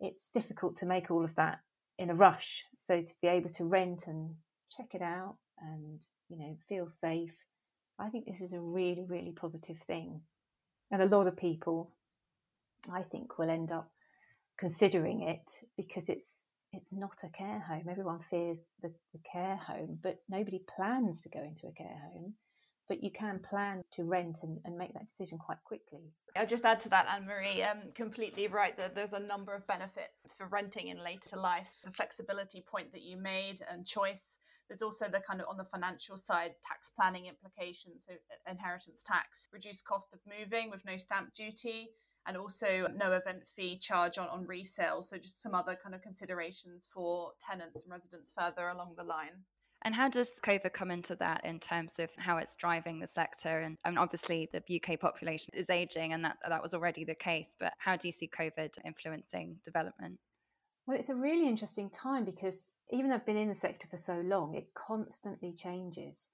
it's 0.00 0.28
difficult 0.34 0.76
to 0.76 0.86
make 0.86 1.10
all 1.10 1.24
of 1.24 1.34
that 1.36 1.60
in 1.98 2.10
a 2.10 2.14
rush. 2.14 2.64
So 2.76 3.00
to 3.02 3.14
be 3.22 3.28
able 3.28 3.50
to 3.50 3.64
rent 3.64 4.06
and 4.06 4.34
check 4.76 4.88
it 4.94 5.02
out 5.02 5.36
and, 5.60 6.00
you 6.28 6.38
know, 6.38 6.56
feel 6.68 6.88
safe, 6.88 7.34
I 7.98 8.08
think 8.08 8.26
this 8.26 8.40
is 8.40 8.52
a 8.52 8.60
really, 8.60 9.04
really 9.06 9.32
positive 9.32 9.78
thing. 9.86 10.22
And 10.90 11.02
a 11.02 11.16
lot 11.16 11.26
of 11.26 11.36
people, 11.36 11.92
I 12.92 13.02
think, 13.02 13.38
will 13.38 13.50
end 13.50 13.70
up 13.70 13.90
considering 14.58 15.22
it 15.22 15.50
because 15.76 16.08
it's 16.08 16.50
it's 16.72 16.92
not 16.92 17.24
a 17.24 17.28
care 17.28 17.58
home. 17.58 17.86
Everyone 17.90 18.20
fears 18.30 18.60
the, 18.80 18.92
the 19.12 19.18
care 19.30 19.56
home, 19.56 19.98
but 20.00 20.20
nobody 20.28 20.62
plans 20.76 21.20
to 21.22 21.28
go 21.28 21.40
into 21.40 21.66
a 21.66 21.72
care 21.72 22.00
home. 22.12 22.34
But 22.90 23.04
you 23.04 23.12
can 23.12 23.38
plan 23.38 23.82
to 23.92 24.02
rent 24.02 24.38
and, 24.42 24.58
and 24.64 24.76
make 24.76 24.92
that 24.94 25.06
decision 25.06 25.38
quite 25.38 25.62
quickly. 25.62 26.10
I'll 26.34 26.44
just 26.44 26.64
add 26.64 26.80
to 26.80 26.88
that, 26.88 27.06
Anne 27.06 27.24
Marie. 27.24 27.62
Um, 27.62 27.92
completely 27.94 28.48
right 28.48 28.76
that 28.76 28.96
there's 28.96 29.12
a 29.12 29.20
number 29.20 29.54
of 29.54 29.64
benefits 29.68 30.34
for 30.36 30.48
renting 30.48 30.88
in 30.88 30.98
later 30.98 31.36
life. 31.36 31.70
The 31.84 31.92
flexibility 31.92 32.64
point 32.68 32.90
that 32.92 33.02
you 33.02 33.16
made 33.16 33.62
and 33.70 33.86
choice. 33.86 34.40
There's 34.68 34.82
also 34.82 35.06
the 35.06 35.20
kind 35.20 35.40
of 35.40 35.46
on 35.48 35.56
the 35.56 35.70
financial 35.70 36.16
side, 36.16 36.52
tax 36.66 36.90
planning 36.96 37.26
implications, 37.26 38.06
so 38.08 38.14
uh, 38.14 38.50
inheritance 38.50 39.04
tax, 39.06 39.46
reduced 39.52 39.84
cost 39.84 40.08
of 40.12 40.18
moving 40.26 40.68
with 40.68 40.84
no 40.84 40.96
stamp 40.96 41.32
duty, 41.32 41.90
and 42.26 42.36
also 42.36 42.88
no 42.92 43.12
event 43.12 43.44
fee 43.54 43.78
charge 43.78 44.18
on, 44.18 44.26
on 44.28 44.48
resale. 44.48 45.00
So 45.02 45.16
just 45.16 45.40
some 45.40 45.54
other 45.54 45.78
kind 45.80 45.94
of 45.94 46.02
considerations 46.02 46.88
for 46.92 47.34
tenants 47.38 47.84
and 47.84 47.92
residents 47.92 48.32
further 48.36 48.68
along 48.68 48.94
the 48.96 49.04
line. 49.04 49.44
And 49.82 49.94
how 49.94 50.08
does 50.08 50.32
COVID 50.44 50.72
come 50.74 50.90
into 50.90 51.16
that 51.16 51.44
in 51.44 51.58
terms 51.58 51.98
of 51.98 52.10
how 52.18 52.36
it's 52.36 52.54
driving 52.54 53.00
the 53.00 53.06
sector? 53.06 53.60
And, 53.60 53.78
and 53.84 53.98
obviously, 53.98 54.48
the 54.52 54.62
UK 54.76 55.00
population 55.00 55.54
is 55.54 55.70
aging, 55.70 56.12
and 56.12 56.24
that 56.24 56.36
that 56.46 56.62
was 56.62 56.74
already 56.74 57.04
the 57.04 57.14
case. 57.14 57.54
But 57.58 57.72
how 57.78 57.96
do 57.96 58.06
you 58.06 58.12
see 58.12 58.28
COVID 58.28 58.76
influencing 58.84 59.56
development? 59.64 60.18
Well, 60.86 60.98
it's 60.98 61.08
a 61.08 61.14
really 61.14 61.48
interesting 61.48 61.88
time 61.88 62.24
because 62.24 62.70
even 62.90 63.08
though 63.08 63.16
I've 63.16 63.26
been 63.26 63.36
in 63.36 63.48
the 63.48 63.54
sector 63.54 63.86
for 63.88 63.96
so 63.96 64.20
long, 64.24 64.54
it 64.54 64.74
constantly 64.74 65.52
changes. 65.52 66.26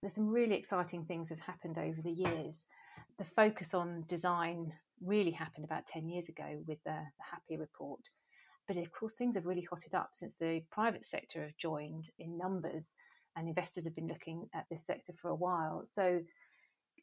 There's 0.00 0.14
some 0.14 0.28
really 0.28 0.54
exciting 0.54 1.04
things 1.04 1.28
have 1.28 1.40
happened 1.40 1.78
over 1.78 2.00
the 2.02 2.10
years. 2.10 2.64
The 3.18 3.24
focus 3.24 3.74
on 3.74 4.04
design 4.08 4.72
really 5.04 5.32
happened 5.32 5.64
about 5.64 5.86
10 5.86 6.08
years 6.08 6.28
ago 6.28 6.62
with 6.66 6.78
the, 6.84 6.96
the 7.18 7.54
HAPPI 7.54 7.60
Report. 7.60 8.10
But 8.68 8.76
of 8.76 8.92
course, 8.92 9.14
things 9.14 9.34
have 9.34 9.46
really 9.46 9.66
hotted 9.68 9.94
up 9.94 10.10
since 10.12 10.34
the 10.34 10.62
private 10.70 11.06
sector 11.06 11.42
have 11.42 11.56
joined 11.56 12.10
in 12.18 12.38
numbers, 12.38 12.92
and 13.34 13.48
investors 13.48 13.84
have 13.84 13.96
been 13.96 14.08
looking 14.08 14.48
at 14.54 14.66
this 14.70 14.86
sector 14.86 15.12
for 15.12 15.30
a 15.30 15.34
while. 15.34 15.82
So 15.84 16.20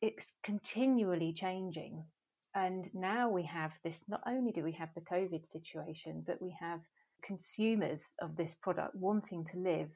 it's 0.02 0.28
continually 0.44 1.34
changing. 1.34 2.06
And 2.54 2.90
now 2.94 3.30
we 3.30 3.44
have 3.44 3.74
this 3.84 4.02
not 4.08 4.22
only 4.28 4.52
do 4.52 4.64
we 4.64 4.74
have 4.74 4.90
the 4.94 5.02
COVID 5.02 5.48
situation, 5.48 6.24
but 6.26 6.42
we 6.42 6.56
have 6.60 6.82
consumers 7.24 8.14
of 8.22 8.36
this 8.36 8.56
product 8.56 8.96
wanting 8.96 9.44
to 9.46 9.58
live 9.58 9.92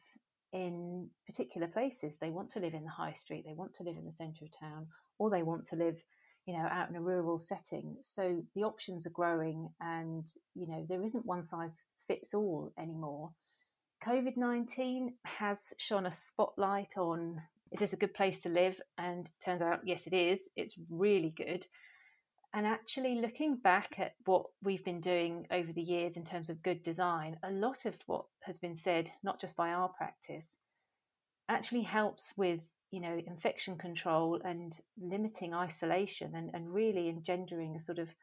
in 0.52 1.08
particular 1.28 1.68
places. 1.68 2.18
They 2.18 2.32
want 2.32 2.50
to 2.52 2.60
live 2.60 2.74
in 2.74 2.84
the 2.84 2.90
high 2.90 3.14
street, 3.14 3.46
they 3.46 3.54
want 3.54 3.74
to 3.76 3.84
live 3.84 3.98
in 3.98 4.06
the 4.06 4.12
centre 4.12 4.46
of 4.46 4.60
town, 4.60 4.88
or 5.20 5.30
they 5.30 5.44
want 5.44 5.66
to 5.68 5.76
live 5.76 6.04
you 6.50 6.58
know, 6.58 6.68
out 6.72 6.90
in 6.90 6.96
a 6.96 7.02
rural 7.02 7.38
setting. 7.38 7.96
So 8.02 8.44
the 8.56 8.64
options 8.64 9.06
are 9.06 9.12
growing, 9.12 9.70
and 9.80 10.28
you 10.56 10.66
know, 10.66 10.84
there 10.90 11.04
isn't 11.04 11.24
one 11.24 11.44
size 11.44 11.84
fits 12.08 12.34
all 12.34 12.74
anymore. 12.76 13.30
COVID 14.04 14.36
19 14.36 15.14
has 15.26 15.76
shone 15.78 16.08
a 16.08 16.12
spotlight 16.12 16.98
on 16.98 17.40
is 17.72 17.82
this 17.82 17.94
a 17.94 17.98
good 17.98 18.16
place 18.16 18.40
to 18.40 18.50
live? 18.50 18.82
And 18.98 19.30
turns 19.46 19.62
out, 19.62 19.82
yes, 19.86 20.08
it 20.08 20.14
is. 20.14 20.40
It's 20.56 20.74
really 20.90 21.36
good. 21.38 21.68
And 22.52 22.66
actually, 22.66 23.22
looking 23.22 23.58
back 23.58 24.00
at 24.00 24.16
what 24.26 24.46
we've 24.64 24.84
been 24.84 25.02
doing 25.02 25.46
over 25.52 25.72
the 25.72 25.84
years 25.84 26.18
in 26.18 26.26
terms 26.26 26.50
of 26.50 26.64
good 26.64 26.82
design, 26.82 27.38
a 27.44 27.52
lot 27.52 27.86
of 27.86 27.96
what 28.08 28.26
has 28.42 28.58
been 28.58 28.76
said, 28.76 29.12
not 29.22 29.40
just 29.40 29.56
by 29.56 29.70
our 29.70 29.90
practice, 29.90 30.58
actually 31.48 31.84
helps 31.84 32.34
with 32.36 32.62
you 32.92 33.00
know 33.00 33.20
infection 33.28 33.78
control 33.78 34.40
and 34.44 34.80
limiting 35.00 35.54
isolation 35.54 36.36
and, 36.36 36.50
and 36.54 36.74
really 36.74 37.10
engendering 37.10 37.76
a 37.76 37.82
sort 37.82 38.00
of 38.00 38.14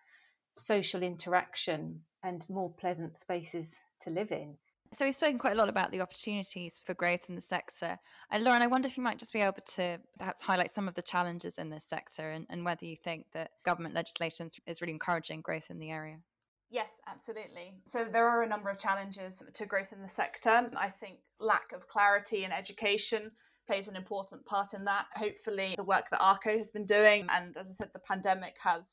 social 0.57 1.03
interaction 1.03 2.01
and 2.23 2.45
more 2.49 2.71
pleasant 2.71 3.17
spaces 3.17 3.77
to 4.03 4.11
live 4.11 4.33
in. 4.33 4.57
So 4.93 5.05
we've 5.05 5.15
spoken 5.15 5.39
quite 5.39 5.55
a 5.55 5.59
lot 5.59 5.69
about 5.69 5.91
the 5.91 6.01
opportunities 6.01 6.81
for 6.85 6.95
growth 6.95 7.29
in 7.29 7.35
the 7.35 7.41
sector. 7.41 7.99
And 8.31 8.45
Lauren, 8.45 8.63
I 8.63 8.67
wonder 8.67 8.87
if 8.87 8.97
you 8.97 9.03
might 9.03 9.19
just 9.19 9.33
be 9.33 9.41
able 9.41 9.59
to 9.75 9.99
perhaps 10.19 10.41
highlight 10.41 10.73
some 10.73 10.89
of 10.89 10.95
the 10.95 11.03
challenges 11.03 11.59
in 11.59 11.71
this 11.71 11.85
sector 11.85 12.31
and, 12.31 12.47
and 12.51 12.65
whether 12.65 12.85
you 12.85 12.97
think 12.97 13.27
that 13.35 13.51
government 13.65 13.95
legislation 13.95 14.49
is 14.67 14.81
really 14.81 14.93
encouraging 14.93 15.41
growth 15.41 15.71
in 15.71 15.79
the 15.79 15.91
area. 15.91 16.19
Yes, 16.71 16.89
absolutely. 17.07 17.75
So 17.85 18.07
there 18.11 18.29
are 18.29 18.43
a 18.43 18.49
number 18.49 18.71
of 18.71 18.79
challenges 18.79 19.35
to 19.55 19.67
growth 19.67 19.93
in 19.93 20.03
the 20.03 20.09
sector. 20.09 20.71
I 20.77 20.89
think 20.89 21.19
lack 21.41 21.73
of 21.75 21.89
clarity 21.89 22.45
in 22.45 22.53
education 22.53 23.31
plays 23.67 23.89
an 23.89 23.97
important 23.97 24.45
part 24.47 24.75
in 24.75 24.85
that. 24.85 25.07
Hopefully, 25.15 25.75
the 25.77 25.85
work 25.85 26.09
that 26.11 26.21
ARCO 26.21 26.57
has 26.59 26.71
been 26.71 26.87
doing, 26.87 27.27
and 27.31 27.57
as 27.57 27.69
I 27.69 27.73
said, 27.73 27.91
the 27.93 28.01
pandemic 28.01 28.55
has 28.63 28.85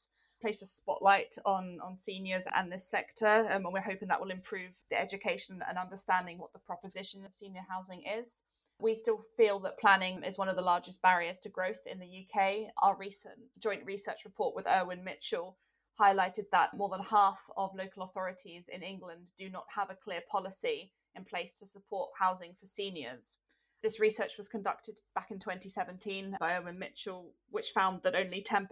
placed 0.42 0.62
a 0.62 0.66
spotlight 0.66 1.38
on 1.46 1.80
on 1.82 1.98
seniors 1.98 2.44
and 2.54 2.72
this 2.72 2.88
sector, 2.88 3.48
um, 3.50 3.66
and 3.66 3.74
we're 3.74 3.82
hoping 3.82 4.10
that 4.10 4.20
will 4.20 4.32
improve 4.32 4.72
the 4.90 5.00
education 5.00 5.62
and 5.68 5.78
understanding 5.78 6.38
what 6.38 6.52
the 6.54 6.60
proposition 6.60 7.24
of 7.26 7.34
senior 7.34 7.66
housing 7.70 8.04
is. 8.06 8.42
We 8.82 8.96
still 8.96 9.24
feel 9.38 9.60
that 9.60 9.80
planning 9.80 10.24
is 10.24 10.38
one 10.38 10.50
of 10.50 10.58
the 10.58 10.62
largest 10.62 11.02
barriers 11.02 11.38
to 11.44 11.50
growth 11.50 11.80
in 11.86 12.00
the 12.00 12.26
UK. 12.26 12.74
Our 12.82 12.98
recent 12.98 13.40
joint 13.60 13.86
research 13.86 14.26
report 14.26 14.56
with 14.56 14.68
Irwin 14.68 15.04
Mitchell 15.04 15.58
highlighted 16.00 16.50
that 16.52 16.74
more 16.74 16.90
than 16.90 17.02
half 17.02 17.40
of 17.56 17.76
local 17.76 18.04
authorities 18.04 18.66
in 18.68 18.82
England 18.82 19.28
do 19.38 19.50
not 19.50 19.66
have 19.74 19.90
a 19.90 19.96
clear 19.96 20.22
policy 20.30 20.92
in 21.16 21.24
place 21.24 21.54
to 21.60 21.68
support 21.68 22.10
housing 22.20 22.56
for 22.60 22.66
seniors. 22.66 23.38
This 23.84 24.00
research 24.00 24.38
was 24.38 24.48
conducted 24.48 25.02
back 25.14 25.30
in 25.30 25.40
2017 25.40 26.38
by 26.40 26.58
Irwin 26.58 26.80
Mitchell, 26.80 27.34
which 27.52 27.74
found 27.76 28.02
that 28.04 28.16
only 28.16 28.42
10% 28.42 28.66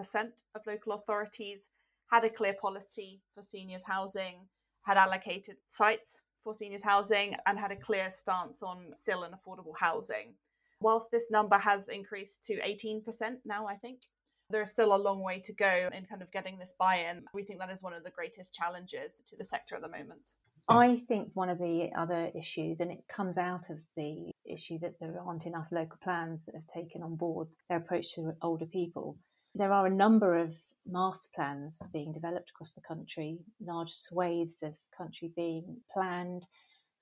of 0.56 0.66
local 0.66 0.94
authorities 0.94 1.68
had 2.10 2.24
a 2.24 2.30
clear 2.30 2.56
policy 2.62 3.20
for 3.36 3.44
seniors 3.44 3.84
housing, 3.84 4.48
had 4.84 4.96
allocated 4.96 5.58
sites 5.68 6.22
for 6.46 6.54
seniors 6.54 6.82
housing, 6.82 7.36
and 7.46 7.60
had 7.60 7.74
a 7.74 7.76
clear 7.76 8.10
stance 8.14 8.64
on 8.64 8.94
CIL 9.04 9.24
and 9.24 9.36
affordable 9.36 9.74
housing. 9.78 10.34
Whilst 10.80 11.12
this 11.12 11.30
number 11.30 11.58
has 11.58 11.90
increased 11.90 12.46
to 12.46 12.62
18% 12.62 13.04
now, 13.44 13.66
I 13.68 13.76
think, 13.76 14.04
there's 14.50 14.72
still 14.72 14.96
a 14.96 14.98
long 14.98 15.22
way 15.22 15.40
to 15.40 15.54
go 15.54 15.90
in 15.94 16.06
kind 16.06 16.22
of 16.22 16.32
getting 16.32 16.58
this 16.58 16.72
buy 16.80 17.06
in. 17.10 17.26
We 17.34 17.44
think 17.44 17.60
that 17.60 17.70
is 17.70 17.84
one 17.84 17.94
of 17.94 18.06
the 18.06 18.12
greatest 18.12 18.54
challenges 18.54 19.22
to 19.28 19.36
the 19.36 19.44
sector 19.44 19.76
at 19.76 19.82
the 19.82 19.90
moment. 19.90 20.36
I 20.68 20.96
think 20.96 21.30
one 21.34 21.50
of 21.50 21.58
the 21.58 21.90
other 21.98 22.32
issues, 22.36 22.80
and 22.80 22.92
it 22.92 23.04
comes 23.14 23.38
out 23.38 23.70
of 23.70 23.80
the 23.98 24.32
issue 24.46 24.80
that 24.80 25.00
there 25.00 25.20
aren't 25.20 25.46
enough 25.46 25.68
local 25.72 25.98
plans 26.02 26.46
that 26.46 26.56
have 26.56 26.68
taken 26.68 27.04
on 27.04 27.16
board 27.16 27.50
their 27.68 27.80
approach 27.80 28.14
to 28.16 28.34
older 28.42 28.66
people. 28.66 29.18
There 29.54 29.74
are 29.74 29.86
a 29.86 29.94
number 29.94 30.36
of 30.36 30.56
master 30.86 31.30
plans 31.36 31.80
being 31.94 32.14
developed 32.14 32.52
across 32.52 32.74
the 32.74 32.82
country, 32.82 33.40
large 33.60 33.92
swathes 33.92 34.64
of 34.64 34.74
country 34.98 35.32
being 35.36 35.78
planned 35.92 36.48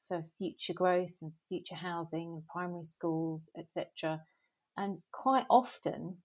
for 0.08 0.25
future 0.38 0.74
growth 0.74 1.13
and 1.22 1.32
future 1.48 1.75
housing 1.75 2.34
and 2.34 2.48
primary 2.48 2.84
schools, 2.84 3.50
etc. 3.58 4.22
And 4.75 5.00
quite 5.12 5.46
often, 5.50 6.18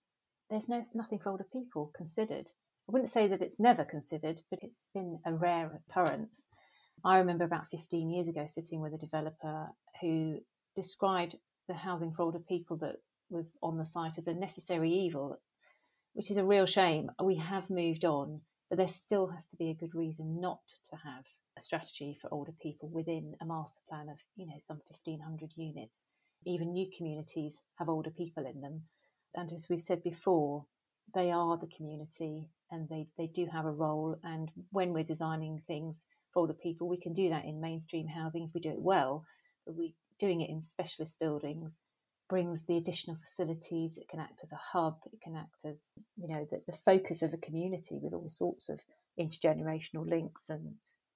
there's 0.51 0.69
no 0.69 0.83
nothing 0.95 1.19
for 1.19 1.31
older 1.31 1.47
people 1.53 1.93
considered. 1.95 2.53
I 2.89 2.93
wouldn't 2.93 3.11
say 3.11 3.27
that 3.29 3.43
it's 3.43 3.61
never 3.61 3.85
considered, 3.85 4.43
but 4.51 4.61
it's 4.63 4.89
been 4.93 5.21
a 5.27 5.35
rare 5.35 5.83
occurrence. 5.89 6.47
I 7.05 7.19
remember 7.19 7.45
about 7.45 7.69
15 7.69 8.11
years 8.11 8.29
ago 8.29 8.47
sitting 8.49 8.81
with 8.81 8.95
a 8.95 8.99
developer 8.99 9.69
who 10.01 10.39
described 10.75 11.37
the 11.69 11.75
housing 11.75 12.13
for 12.13 12.23
older 12.23 12.39
people 12.39 12.79
that 12.79 12.97
was 13.29 13.59
on 13.63 13.77
the 13.77 13.85
site 13.85 14.17
as 14.17 14.27
a 14.27 14.35
necessary 14.35 14.91
evil, 14.91 15.39
which 16.15 16.31
is 16.31 16.39
a 16.39 16.45
real 16.45 16.67
shame. 16.67 17.11
We 17.23 17.37
have 17.37 17.69
moved 17.69 18.05
on, 18.05 18.41
but 18.71 18.79
there 18.79 18.89
still 18.89 19.29
has 19.29 19.47
to 19.49 19.57
be 19.57 19.71
a 19.71 19.75
good 19.75 19.95
reason 19.95 20.41
not 20.41 20.61
to 20.91 20.97
have 20.97 21.25
a 21.59 21.61
strategy 21.61 22.17
for 22.21 22.33
older 22.33 22.53
people 22.61 22.89
within 22.89 23.35
a 23.41 23.45
master 23.45 23.81
plan 23.89 24.09
of, 24.09 24.19
you 24.37 24.47
know, 24.47 24.59
some 24.61 24.81
1500 25.05 25.53
units. 25.57 26.05
Even 26.47 26.73
new 26.73 26.87
communities 26.97 27.61
have 27.79 27.89
older 27.89 28.11
people 28.11 28.47
in 28.47 28.61
them. 28.61 28.83
And 29.35 29.53
as 29.53 29.67
we've 29.69 29.81
said 29.81 30.03
before, 30.03 30.65
they 31.15 31.31
are 31.31 31.59
the 31.59 31.67
community 31.67 32.49
and 32.71 32.89
they, 32.89 33.09
they 33.19 33.27
do 33.27 33.47
have 33.53 33.67
a 33.67 33.71
role. 33.71 34.17
And 34.25 34.51
when 34.71 34.93
we're 34.93 35.05
designing 35.05 35.61
things 35.67 36.07
older 36.35 36.55
people, 36.55 36.89
we 36.89 37.01
can 37.01 37.13
do 37.13 37.31
that 37.31 37.45
in 37.45 37.61
mainstream 37.61 38.09
housing 38.09 38.45
if 38.45 38.55
we 38.55 38.61
do 38.61 38.71
it 38.71 38.81
well. 38.81 39.25
But 39.67 39.77
we 39.77 39.95
doing 40.19 40.41
it 40.41 40.51
in 40.51 40.63
specialist 40.63 41.19
buildings 41.19 41.81
brings 42.29 42.65
the 42.65 42.77
additional 42.77 43.17
facilities. 43.17 43.97
It 43.97 44.09
can 44.09 44.21
act 44.21 44.41
as 44.43 44.53
a 44.53 44.61
hub. 44.73 44.97
It 45.13 45.21
can 45.23 45.37
act 45.37 45.65
as, 45.65 45.79
you 46.17 46.29
know, 46.29 46.47
the, 46.51 46.63
the 46.67 46.77
focus 46.77 47.23
of 47.23 47.33
a 47.33 47.39
community 47.39 47.99
with 48.03 48.15
all 48.15 48.29
sorts 48.29 48.69
of 48.69 48.81
intergenerational 49.21 50.09
links 50.09 50.43
and 50.49 50.75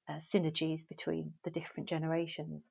uh, 0.09 0.21
synergies 0.21 0.87
between 0.89 1.35
the 1.45 1.51
different 1.51 1.89
generations. 1.89 2.69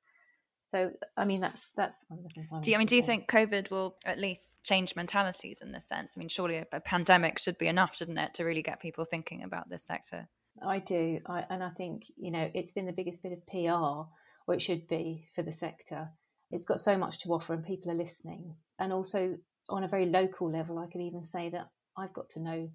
So, 0.70 0.90
I 1.16 1.24
mean, 1.24 1.40
that's 1.40 1.70
that's 1.76 2.04
one 2.08 2.18
of 2.18 2.24
the 2.24 2.30
things. 2.30 2.48
I 2.52 2.60
do 2.60 2.70
you, 2.70 2.76
I 2.76 2.78
mean, 2.78 2.86
do 2.86 2.96
you 2.96 3.02
think 3.02 3.26
COVID 3.26 3.70
will 3.70 3.96
at 4.04 4.18
least 4.18 4.62
change 4.62 4.94
mentalities 4.96 5.60
in 5.62 5.72
this 5.72 5.88
sense? 5.88 6.12
I 6.16 6.18
mean, 6.18 6.28
surely 6.28 6.56
a, 6.56 6.66
a, 6.72 6.80
pandemic 6.80 7.38
should 7.38 7.56
be 7.56 7.68
enough, 7.68 7.96
shouldn't 7.96 8.18
it, 8.18 8.34
to 8.34 8.44
really 8.44 8.60
get 8.60 8.78
people 8.78 9.06
thinking 9.06 9.42
about 9.42 9.70
this 9.70 9.82
sector? 9.82 10.28
I 10.64 10.78
do, 10.78 11.20
I, 11.26 11.44
and 11.50 11.62
I 11.62 11.70
think 11.70 12.04
you 12.16 12.30
know 12.30 12.50
it's 12.54 12.72
been 12.72 12.86
the 12.86 12.92
biggest 12.92 13.22
bit 13.22 13.32
of 13.32 13.46
PR 13.46 14.08
or 14.46 14.54
it 14.54 14.62
should 14.62 14.88
be 14.88 15.28
for 15.34 15.42
the 15.42 15.52
sector. 15.52 16.10
It's 16.50 16.64
got 16.64 16.80
so 16.80 16.96
much 16.96 17.18
to 17.20 17.32
offer, 17.32 17.52
and 17.52 17.64
people 17.64 17.90
are 17.90 17.94
listening. 17.94 18.56
And 18.78 18.92
also, 18.92 19.36
on 19.68 19.84
a 19.84 19.88
very 19.88 20.06
local 20.06 20.50
level, 20.50 20.78
I 20.78 20.90
can 20.90 21.02
even 21.02 21.22
say 21.22 21.50
that 21.50 21.68
I've 21.96 22.14
got 22.14 22.30
to 22.30 22.40
know 22.40 22.70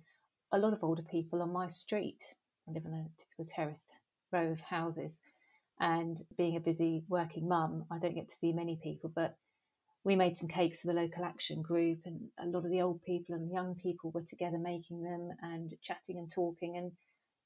a 0.52 0.60
lot 0.60 0.74
of 0.74 0.84
older 0.84 1.02
people 1.02 1.42
on 1.42 1.52
my 1.52 1.68
street. 1.68 2.22
I 2.68 2.74
live 2.74 2.86
in 2.86 2.94
a 2.94 3.08
typical 3.20 3.46
terraced 3.46 3.92
row 4.32 4.52
of 4.52 4.62
houses, 4.62 5.20
and 5.80 6.22
being 6.38 6.56
a 6.56 6.60
busy 6.60 7.04
working 7.10 7.48
mum, 7.48 7.86
I 7.92 7.98
don't 7.98 8.16
get 8.16 8.30
to 8.30 8.36
see 8.36 8.54
many 8.54 8.80
people, 8.82 9.12
but 9.13 9.38
we 10.04 10.16
made 10.16 10.38
some 10.38 10.50
cakes 10.50 10.82
for 10.82 10.88
the 10.88 10.94
local 10.94 11.24
action 11.24 11.62
group 11.62 12.00
and 12.06 12.20
a 12.40 12.46
lot 12.46 12.66
of 12.66 12.72
the 12.72 12.82
old 12.82 13.02
people 13.04 13.36
and 13.36 13.50
young 13.50 13.75
people 13.75 14.12
were 14.12 14.24
together 14.24 14.58
making 14.58 15.02
them 15.02 15.30
and 15.42 15.74
chatting 15.82 16.18
and 16.18 16.30
talking 16.30 16.75
and 16.78 16.92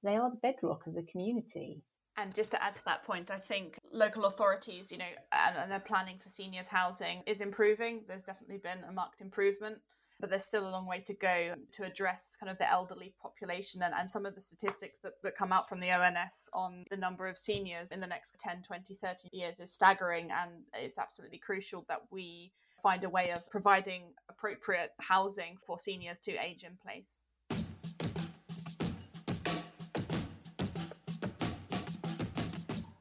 they 0.07 0.15
are 0.15 0.29
the 0.29 0.37
bedrock 0.37 0.87
of 0.87 0.95
the 0.95 1.03
community 1.03 1.83
and 2.17 2.33
just 2.33 2.49
to 2.51 2.63
add 2.63 2.75
to 2.75 2.85
that 2.85 3.03
point, 3.03 3.29
I 3.29 3.37
think 3.37 3.77
local 3.91 4.25
authorities, 4.25 4.91
you 4.91 4.97
know, 4.97 5.05
and, 5.31 5.55
and 5.55 5.71
their 5.71 5.79
planning 5.79 6.17
for 6.21 6.29
seniors 6.29 6.67
housing 6.67 7.21
is 7.27 7.41
improving. 7.41 8.01
There's 8.07 8.23
definitely 8.23 8.57
been 8.57 8.83
a 8.89 8.91
marked 8.91 9.21
improvement, 9.21 9.77
but 10.19 10.31
there's 10.31 10.43
still 10.43 10.67
a 10.67 10.71
long 10.71 10.87
way 10.87 11.03
to 11.05 11.13
go 11.13 11.53
to 11.73 11.83
address 11.83 12.29
kind 12.39 12.49
of 12.49 12.57
the 12.57 12.69
elderly 12.69 13.13
population 13.21 13.83
and, 13.83 13.93
and 13.93 14.09
some 14.09 14.25
of 14.25 14.33
the 14.33 14.41
statistics 14.41 14.97
that, 15.03 15.13
that 15.21 15.37
come 15.37 15.53
out 15.53 15.69
from 15.69 15.79
the 15.79 15.91
ONS 15.91 16.49
on 16.55 16.85
the 16.89 16.97
number 16.97 17.27
of 17.27 17.37
seniors 17.37 17.91
in 17.91 17.99
the 17.99 18.07
next 18.07 18.35
10, 18.43 18.63
20, 18.63 18.95
30 18.95 19.29
years 19.31 19.59
is 19.59 19.71
staggering. 19.71 20.29
And 20.31 20.63
it's 20.73 20.97
absolutely 20.97 21.37
crucial 21.37 21.85
that 21.87 22.01
we 22.09 22.51
find 22.81 23.03
a 23.03 23.09
way 23.09 23.29
of 23.29 23.47
providing 23.51 24.13
appropriate 24.27 24.89
housing 24.99 25.55
for 25.67 25.77
seniors 25.77 26.17
to 26.21 26.31
age 26.43 26.63
in 26.63 26.77
place. 26.83 27.26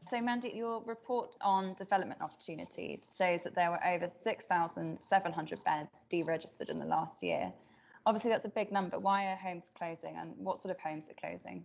So, 0.08 0.20
Mandy, 0.20 0.50
your 0.50 0.82
report 0.84 1.30
on 1.40 1.74
development 1.74 2.20
opportunities 2.20 3.16
shows 3.18 3.42
that 3.42 3.56
there 3.56 3.70
were 3.70 3.84
over 3.84 4.08
6,700 4.08 5.64
beds 5.64 5.90
deregistered 6.12 6.68
in 6.68 6.78
the 6.78 6.84
last 6.84 7.24
year. 7.24 7.52
Obviously, 8.04 8.30
that's 8.30 8.44
a 8.44 8.50
big 8.50 8.70
number. 8.70 9.00
Why 9.00 9.26
are 9.26 9.34
homes 9.34 9.64
closing 9.76 10.16
and 10.16 10.36
what 10.36 10.62
sort 10.62 10.72
of 10.72 10.80
homes 10.80 11.10
are 11.10 11.14
closing? 11.14 11.64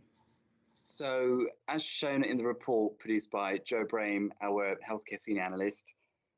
So, 0.84 1.46
as 1.68 1.84
shown 1.84 2.24
in 2.24 2.38
the 2.38 2.46
report 2.46 2.98
produced 2.98 3.30
by 3.30 3.60
Joe 3.60 3.86
Brame, 3.86 4.30
our 4.42 4.76
healthcare 4.88 5.20
senior 5.20 5.44
analyst, 5.44 5.94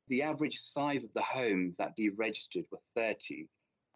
the 0.08 0.22
average 0.22 0.58
size 0.58 1.04
of 1.04 1.12
the 1.14 1.22
homes 1.22 1.78
that 1.78 1.96
deregistered 1.96 2.66
were 2.70 2.80
30, 2.96 3.48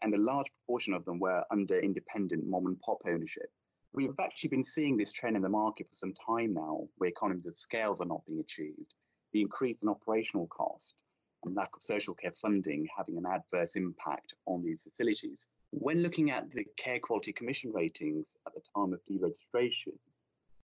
and 0.02 0.14
a 0.14 0.18
large 0.18 0.46
proportion 0.60 0.94
of 0.94 1.04
them 1.04 1.20
were 1.20 1.44
under 1.50 1.78
independent 1.78 2.46
mom 2.46 2.66
and 2.66 2.80
pop 2.80 3.02
ownership. 3.06 3.50
We've 3.92 4.20
actually 4.20 4.50
been 4.50 4.62
seeing 4.62 4.96
this 4.96 5.12
trend 5.12 5.36
in 5.36 5.42
the 5.42 5.48
market 5.48 5.88
for 5.88 5.94
some 5.94 6.14
time 6.14 6.52
now, 6.52 6.88
where 6.96 7.08
economies 7.08 7.46
of 7.46 7.58
scales 7.58 8.00
are 8.00 8.06
not 8.06 8.24
being 8.26 8.40
achieved. 8.40 8.94
The 9.32 9.40
increase 9.40 9.82
in 9.82 9.88
operational 9.88 10.46
cost 10.48 11.04
and 11.44 11.54
lack 11.54 11.74
of 11.74 11.82
social 11.82 12.14
care 12.14 12.32
funding 12.32 12.86
having 12.96 13.16
an 13.16 13.26
adverse 13.26 13.76
impact 13.76 14.34
on 14.46 14.62
these 14.62 14.82
facilities. 14.82 15.46
When 15.70 16.02
looking 16.02 16.30
at 16.30 16.50
the 16.50 16.66
Care 16.76 17.00
Quality 17.00 17.32
Commission 17.32 17.72
ratings 17.72 18.36
at 18.46 18.54
the 18.54 18.60
time 18.74 18.92
of 18.92 19.00
deregistration, 19.06 19.98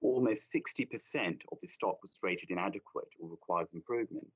almost 0.02 0.54
60% 0.54 1.42
of 1.52 1.60
the 1.62 1.68
stock 1.68 2.02
was 2.02 2.20
rated 2.22 2.52
inadequate 2.52 3.10
or 3.20 3.30
requires 3.30 3.70
improvement, 3.74 4.28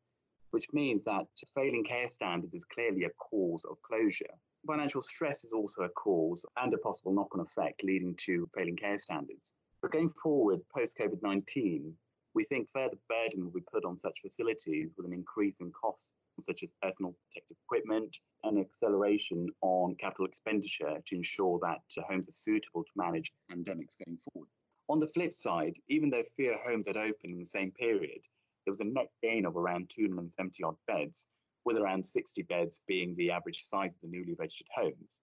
which 0.51 0.71
means 0.71 1.03
that 1.03 1.27
failing 1.53 1.83
care 1.83 2.09
standards 2.09 2.53
is 2.53 2.63
clearly 2.63 3.03
a 3.03 3.09
cause 3.11 3.65
of 3.65 3.81
closure. 3.81 4.33
Financial 4.67 5.01
stress 5.01 5.45
is 5.45 5.53
also 5.53 5.83
a 5.83 5.89
cause 5.89 6.45
and 6.57 6.73
a 6.73 6.77
possible 6.79 7.13
knock 7.13 7.33
on 7.33 7.39
effect 7.39 7.85
leading 7.85 8.13
to 8.15 8.49
failing 8.53 8.75
care 8.75 8.97
standards. 8.97 9.53
But 9.81 9.91
going 9.91 10.09
forward, 10.09 10.59
post 10.75 10.97
COVID 10.97 11.23
19, 11.23 11.95
we 12.33 12.43
think 12.43 12.67
further 12.73 12.97
burden 13.07 13.45
will 13.45 13.51
be 13.51 13.65
put 13.71 13.85
on 13.85 13.97
such 13.97 14.19
facilities 14.21 14.91
with 14.97 15.05
an 15.05 15.13
increase 15.13 15.61
in 15.61 15.71
costs 15.71 16.13
such 16.41 16.63
as 16.63 16.71
personal 16.81 17.15
protective 17.31 17.57
equipment 17.65 18.17
and 18.43 18.59
acceleration 18.59 19.47
on 19.61 19.95
capital 19.95 20.25
expenditure 20.25 20.97
to 21.05 21.15
ensure 21.15 21.59
that 21.61 21.81
uh, 21.97 22.05
homes 22.07 22.27
are 22.27 22.33
suitable 22.33 22.83
to 22.83 22.91
manage 22.95 23.31
pandemics 23.49 23.95
going 24.05 24.19
forward. 24.31 24.49
On 24.89 24.99
the 24.99 25.07
flip 25.07 25.33
side, 25.33 25.77
even 25.87 26.09
though 26.09 26.23
fewer 26.35 26.57
homes 26.65 26.87
had 26.87 26.97
opened 26.97 27.33
in 27.33 27.39
the 27.39 27.45
same 27.45 27.71
period, 27.71 28.21
there 28.65 28.71
was 28.71 28.81
a 28.81 28.87
net 28.87 29.09
gain 29.23 29.45
of 29.45 29.55
around 29.55 29.89
270 29.89 30.63
odd 30.63 30.75
beds, 30.87 31.29
with 31.67 31.77
around 31.77 32.05
60 32.05 32.43
beds 32.43 32.81
being 32.87 33.13
the 33.17 33.29
average 33.29 33.61
size 33.61 33.93
of 33.93 33.99
the 33.99 34.07
newly 34.07 34.33
registered 34.39 34.67
homes. 34.73 35.21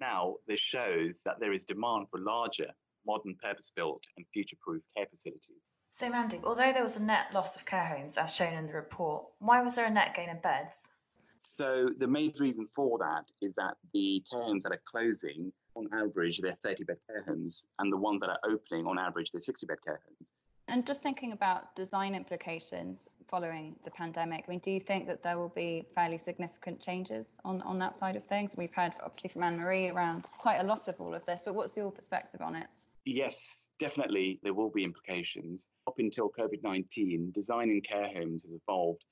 Now, 0.00 0.34
this 0.48 0.58
shows 0.58 1.22
that 1.24 1.38
there 1.38 1.52
is 1.52 1.64
demand 1.64 2.08
for 2.10 2.18
larger, 2.18 2.66
modern, 3.06 3.36
purpose 3.40 3.70
built, 3.74 4.02
and 4.16 4.26
future 4.34 4.56
proof 4.60 4.82
care 4.96 5.06
facilities. 5.06 5.62
So, 5.92 6.10
Mandy, 6.10 6.40
although 6.42 6.72
there 6.72 6.82
was 6.82 6.96
a 6.96 7.02
net 7.02 7.26
loss 7.32 7.54
of 7.54 7.64
care 7.64 7.84
homes 7.84 8.16
as 8.16 8.34
shown 8.34 8.54
in 8.54 8.66
the 8.66 8.72
report, 8.72 9.24
why 9.38 9.62
was 9.62 9.76
there 9.76 9.86
a 9.86 9.90
net 9.90 10.16
gain 10.16 10.28
in 10.28 10.40
beds? 10.40 10.88
So, 11.38 11.90
the 11.96 12.08
main 12.08 12.34
reason 12.40 12.66
for 12.74 12.98
that 12.98 13.26
is 13.40 13.54
that 13.54 13.76
the 13.92 14.20
care 14.28 14.42
homes 14.42 14.64
that 14.64 14.72
are 14.72 14.82
closing, 14.84 15.52
on 15.76 15.88
average, 15.92 16.40
they're 16.40 16.58
30 16.64 16.84
bed 16.84 16.96
care 17.06 17.22
homes, 17.22 17.68
and 17.78 17.92
the 17.92 17.96
ones 17.96 18.20
that 18.20 18.30
are 18.30 18.40
opening, 18.44 18.88
on 18.88 18.98
average, 18.98 19.30
they're 19.30 19.40
60 19.40 19.64
bed 19.66 19.78
care 19.84 20.00
homes. 20.04 20.33
And 20.68 20.86
just 20.86 21.02
thinking 21.02 21.32
about 21.32 21.76
design 21.76 22.14
implications 22.14 23.08
following 23.28 23.76
the 23.84 23.90
pandemic, 23.90 24.44
I 24.48 24.50
mean, 24.50 24.60
do 24.60 24.70
you 24.70 24.80
think 24.80 25.06
that 25.08 25.22
there 25.22 25.38
will 25.38 25.52
be 25.54 25.84
fairly 25.94 26.16
significant 26.16 26.80
changes 26.80 27.28
on, 27.44 27.60
on 27.62 27.78
that 27.80 27.98
side 27.98 28.16
of 28.16 28.24
things? 28.24 28.52
We've 28.56 28.72
heard 28.74 28.92
obviously 29.04 29.30
from 29.30 29.42
Anne 29.42 29.58
Marie 29.58 29.90
around 29.90 30.26
quite 30.38 30.62
a 30.62 30.64
lot 30.64 30.88
of 30.88 30.98
all 31.00 31.14
of 31.14 31.24
this, 31.26 31.42
but 31.44 31.54
what's 31.54 31.76
your 31.76 31.90
perspective 31.90 32.40
on 32.40 32.56
it? 32.56 32.66
Yes, 33.04 33.68
definitely 33.78 34.40
there 34.42 34.54
will 34.54 34.70
be 34.70 34.82
implications. 34.82 35.70
Up 35.86 35.98
until 35.98 36.30
COVID 36.30 36.62
19, 36.62 37.32
design 37.32 37.68
in 37.68 37.82
care 37.82 38.08
homes 38.08 38.42
has 38.42 38.54
evolved 38.54 39.04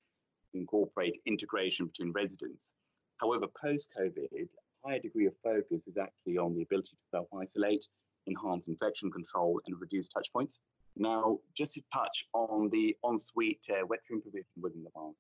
to 0.52 0.59
incorporate 0.59 1.18
integration 1.26 1.87
between 1.87 2.12
residents. 2.12 2.73
However, 3.21 3.47
post 3.62 3.92
COVID, 3.99 4.32
a 4.32 4.88
higher 4.88 4.99
degree 4.99 5.26
of 5.26 5.35
focus 5.44 5.87
is 5.87 5.99
actually 5.99 6.38
on 6.38 6.54
the 6.54 6.62
ability 6.62 6.88
to 6.88 7.11
self 7.11 7.28
isolate, 7.38 7.87
enhance 8.26 8.66
infection 8.66 9.11
control, 9.11 9.61
and 9.66 9.78
reduce 9.78 10.09
touch 10.09 10.32
points. 10.32 10.59
Now, 10.96 11.38
just 11.54 11.75
to 11.75 11.82
touch 11.92 12.26
on 12.32 12.68
the 12.70 12.96
ensuite 13.04 13.66
uh, 13.70 13.87
wet 13.87 14.00
room 14.11 14.20
provision 14.20 14.46
within 14.61 14.84
the 14.84 14.90
market. 14.94 15.16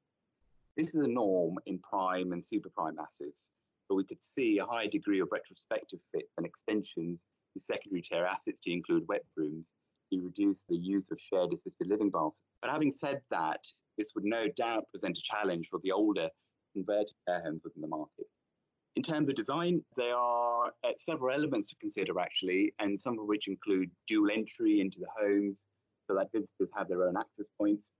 This 0.76 0.94
is 0.94 1.02
a 1.02 1.08
norm 1.08 1.58
in 1.66 1.78
prime 1.78 2.32
and 2.32 2.44
super 2.44 2.70
prime 2.70 2.98
assets, 2.98 3.52
but 3.88 3.96
we 3.96 4.04
could 4.04 4.22
see 4.22 4.58
a 4.58 4.66
high 4.66 4.86
degree 4.86 5.20
of 5.20 5.28
retrospective 5.30 6.00
fits 6.12 6.32
and 6.36 6.46
extensions 6.46 7.24
to 7.52 7.60
secondary 7.60 8.02
tier 8.02 8.24
assets 8.24 8.60
to 8.60 8.72
include 8.72 9.06
wet 9.08 9.24
rooms 9.36 9.74
to 10.12 10.20
reduce 10.20 10.62
the 10.68 10.76
use 10.76 11.10
of 11.10 11.20
shared 11.20 11.52
assisted 11.52 11.88
living 11.88 12.10
bathrooms. 12.10 12.34
But 12.60 12.70
having 12.70 12.90
said 12.90 13.20
that, 13.30 13.60
this 13.98 14.12
would 14.14 14.24
no 14.24 14.48
doubt 14.48 14.88
present 14.90 15.18
a 15.18 15.22
challenge 15.22 15.68
for 15.70 15.80
the 15.82 15.92
older 15.92 16.30
converted 16.74 17.16
care 17.26 17.42
homes 17.42 17.62
within 17.64 17.82
the 17.82 17.88
market. 17.88 18.26
In 18.94 19.02
terms 19.02 19.28
of 19.30 19.34
design, 19.34 19.82
there 19.96 20.14
are 20.14 20.66
uh, 20.84 20.92
several 20.96 21.34
elements 21.34 21.68
to 21.68 21.76
consider 21.76 22.20
actually, 22.20 22.74
and 22.78 22.98
some 22.98 23.18
of 23.18 23.26
which 23.26 23.48
include 23.48 23.90
dual 24.06 24.30
entry 24.30 24.80
into 24.80 25.00
the 25.00 25.06
homes 25.18 25.66
so 26.06 26.14
that 26.14 26.30
visitors 26.30 26.68
have 26.76 26.88
their 26.88 27.04
own 27.04 27.16
access 27.16 27.48
points. 27.56 27.92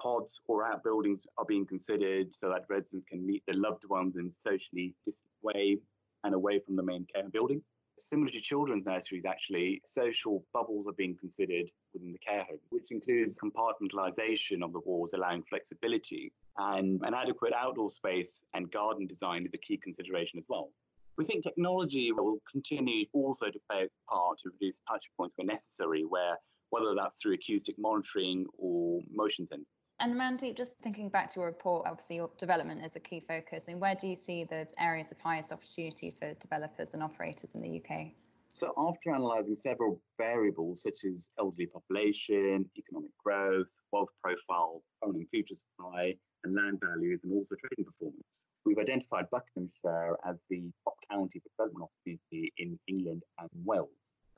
Pods 0.00 0.40
or 0.48 0.66
outbuildings 0.66 1.26
are 1.36 1.44
being 1.44 1.66
considered 1.66 2.34
so 2.34 2.48
that 2.48 2.64
residents 2.70 3.04
can 3.04 3.24
meet 3.24 3.42
their 3.46 3.56
loved 3.56 3.84
ones 3.88 4.16
in 4.16 4.30
socially 4.30 4.94
distant 5.04 5.30
way 5.42 5.76
and 6.24 6.34
away 6.34 6.58
from 6.58 6.74
the 6.76 6.82
main 6.82 7.06
care 7.14 7.28
building. 7.28 7.62
Similar 7.98 8.30
to 8.30 8.40
children's 8.40 8.86
nurseries, 8.86 9.26
actually, 9.26 9.82
social 9.84 10.44
bubbles 10.54 10.88
are 10.88 10.94
being 10.94 11.16
considered 11.16 11.70
within 11.92 12.12
the 12.12 12.18
care 12.18 12.44
home, 12.44 12.58
which 12.70 12.90
includes 12.90 13.38
compartmentalization 13.38 14.64
of 14.64 14.72
the 14.72 14.80
walls, 14.80 15.12
allowing 15.12 15.42
flexibility. 15.44 16.32
And 16.58 17.00
an 17.04 17.14
adequate 17.14 17.52
outdoor 17.52 17.90
space 17.90 18.44
and 18.54 18.70
garden 18.70 19.06
design 19.06 19.44
is 19.44 19.54
a 19.54 19.58
key 19.58 19.76
consideration 19.76 20.38
as 20.38 20.46
well. 20.48 20.70
We 21.16 21.24
think 21.24 21.44
technology 21.44 22.12
will 22.12 22.38
continue 22.50 23.04
also 23.12 23.46
to 23.50 23.58
play 23.70 23.84
a 23.84 24.12
part 24.12 24.38
to 24.42 24.50
reduce 24.50 24.80
touch 24.88 25.04
points 25.16 25.34
where 25.36 25.46
necessary, 25.46 26.02
where 26.02 26.36
whether 26.70 26.94
that's 26.94 27.20
through 27.20 27.34
acoustic 27.34 27.76
monitoring 27.78 28.46
or 28.58 29.00
motion 29.12 29.46
sensors. 29.46 29.66
And 30.00 30.16
Mandy, 30.16 30.52
just 30.52 30.72
thinking 30.82 31.08
back 31.08 31.32
to 31.32 31.40
your 31.40 31.46
report, 31.46 31.86
obviously 31.86 32.16
your 32.16 32.30
development 32.36 32.84
is 32.84 32.96
a 32.96 33.00
key 33.00 33.24
focus. 33.26 33.64
I 33.68 33.72
mean, 33.72 33.80
where 33.80 33.94
do 33.94 34.08
you 34.08 34.16
see 34.16 34.42
the 34.42 34.66
areas 34.78 35.12
of 35.12 35.20
highest 35.20 35.52
opportunity 35.52 36.10
for 36.18 36.34
developers 36.34 36.90
and 36.94 37.02
operators 37.02 37.54
in 37.54 37.62
the 37.62 37.80
UK? 37.80 38.08
So, 38.48 38.72
after 38.76 39.10
analysing 39.10 39.56
several 39.56 40.00
variables 40.18 40.82
such 40.82 41.04
as 41.06 41.30
elderly 41.38 41.66
population, 41.66 42.68
economic 42.76 43.10
growth, 43.22 43.80
wealth 43.92 44.10
profile, 44.22 44.82
current 45.02 45.16
and 45.16 45.28
future 45.28 45.54
supply, 45.54 46.16
and 46.44 46.54
land 46.54 46.80
values, 46.84 47.20
and 47.24 47.32
also 47.32 47.56
trading 47.56 47.84
performance, 47.84 48.44
we've 48.64 48.78
identified 48.78 49.26
Buckinghamshire 49.30 50.16
as 50.24 50.36
the 50.50 50.70
top 50.84 50.94
county 51.10 51.40
for 51.40 51.48
development 51.56 51.90
opportunity 51.90 52.52
in 52.58 52.78
England 52.86 53.22
and 53.40 53.50
Wales. 53.64 53.88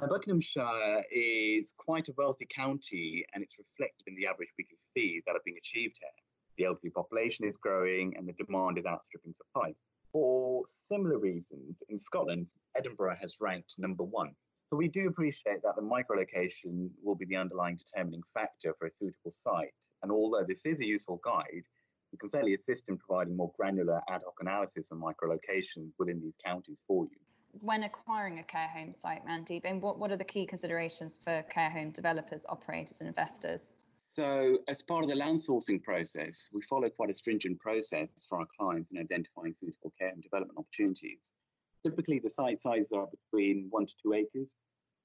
Now, 0.00 0.08
Buckinghamshire 0.08 1.04
is 1.10 1.72
quite 1.76 2.08
a 2.08 2.14
wealthy 2.16 2.46
county 2.54 3.24
and 3.32 3.42
it's 3.42 3.56
reflected 3.58 4.06
in 4.06 4.14
the 4.16 4.26
average 4.26 4.50
weekly 4.58 4.78
fees 4.94 5.24
that 5.26 5.34
are 5.34 5.42
being 5.44 5.56
achieved 5.56 5.98
here. 6.00 6.10
The 6.58 6.64
elderly 6.64 6.90
population 6.90 7.46
is 7.46 7.56
growing 7.56 8.14
and 8.16 8.28
the 8.28 8.32
demand 8.34 8.78
is 8.78 8.86
outstripping 8.86 9.32
supply. 9.32 9.74
For 10.12 10.62
similar 10.66 11.18
reasons, 11.18 11.82
in 11.88 11.96
Scotland, 11.96 12.46
Edinburgh 12.76 13.16
has 13.20 13.40
ranked 13.40 13.74
number 13.78 14.04
one. 14.04 14.34
So 14.68 14.76
we 14.76 14.88
do 14.88 15.08
appreciate 15.08 15.62
that 15.62 15.76
the 15.76 15.82
microlocation 15.82 16.90
will 17.02 17.14
be 17.14 17.24
the 17.24 17.36
underlying 17.36 17.76
determining 17.76 18.22
factor 18.34 18.74
for 18.78 18.86
a 18.86 18.90
suitable 18.90 19.30
site. 19.30 19.86
And 20.02 20.10
although 20.10 20.44
this 20.44 20.66
is 20.66 20.80
a 20.80 20.86
useful 20.86 21.20
guide, 21.24 21.66
we 22.16 22.18
can 22.18 22.28
certainly 22.30 22.54
assist 22.54 22.88
in 22.88 22.96
providing 22.96 23.36
more 23.36 23.52
granular 23.58 24.00
ad 24.08 24.22
hoc 24.24 24.34
analysis 24.40 24.90
and 24.90 25.02
microlocations 25.02 25.90
within 25.98 26.20
these 26.20 26.38
counties 26.44 26.82
for 26.86 27.04
you 27.04 27.18
when 27.60 27.84
acquiring 27.84 28.38
a 28.38 28.42
care 28.42 28.68
home 28.68 28.94
site, 29.00 29.26
Mandeep, 29.26 29.62
and 29.64 29.80
what, 29.80 29.98
what 29.98 30.10
are 30.10 30.16
the 30.16 30.24
key 30.24 30.44
considerations 30.44 31.18
for 31.24 31.42
care 31.44 31.70
home 31.70 31.90
developers, 31.90 32.44
operators, 32.50 33.00
and 33.00 33.08
investors? 33.08 33.62
So, 34.08 34.58
as 34.68 34.82
part 34.82 35.04
of 35.04 35.08
the 35.08 35.16
land 35.16 35.38
sourcing 35.38 35.82
process, 35.82 36.50
we 36.52 36.60
follow 36.62 36.90
quite 36.90 37.08
a 37.08 37.14
stringent 37.14 37.58
process 37.58 38.10
for 38.28 38.40
our 38.40 38.46
clients 38.58 38.92
in 38.92 38.98
identifying 38.98 39.54
suitable 39.54 39.92
care 39.98 40.10
home 40.10 40.20
development 40.20 40.58
opportunities. 40.58 41.32
Typically, 41.82 42.18
the 42.18 42.28
site 42.28 42.58
sizes 42.58 42.92
are 42.92 43.06
between 43.06 43.68
one 43.70 43.86
to 43.86 43.94
two 44.02 44.12
acres. 44.12 44.56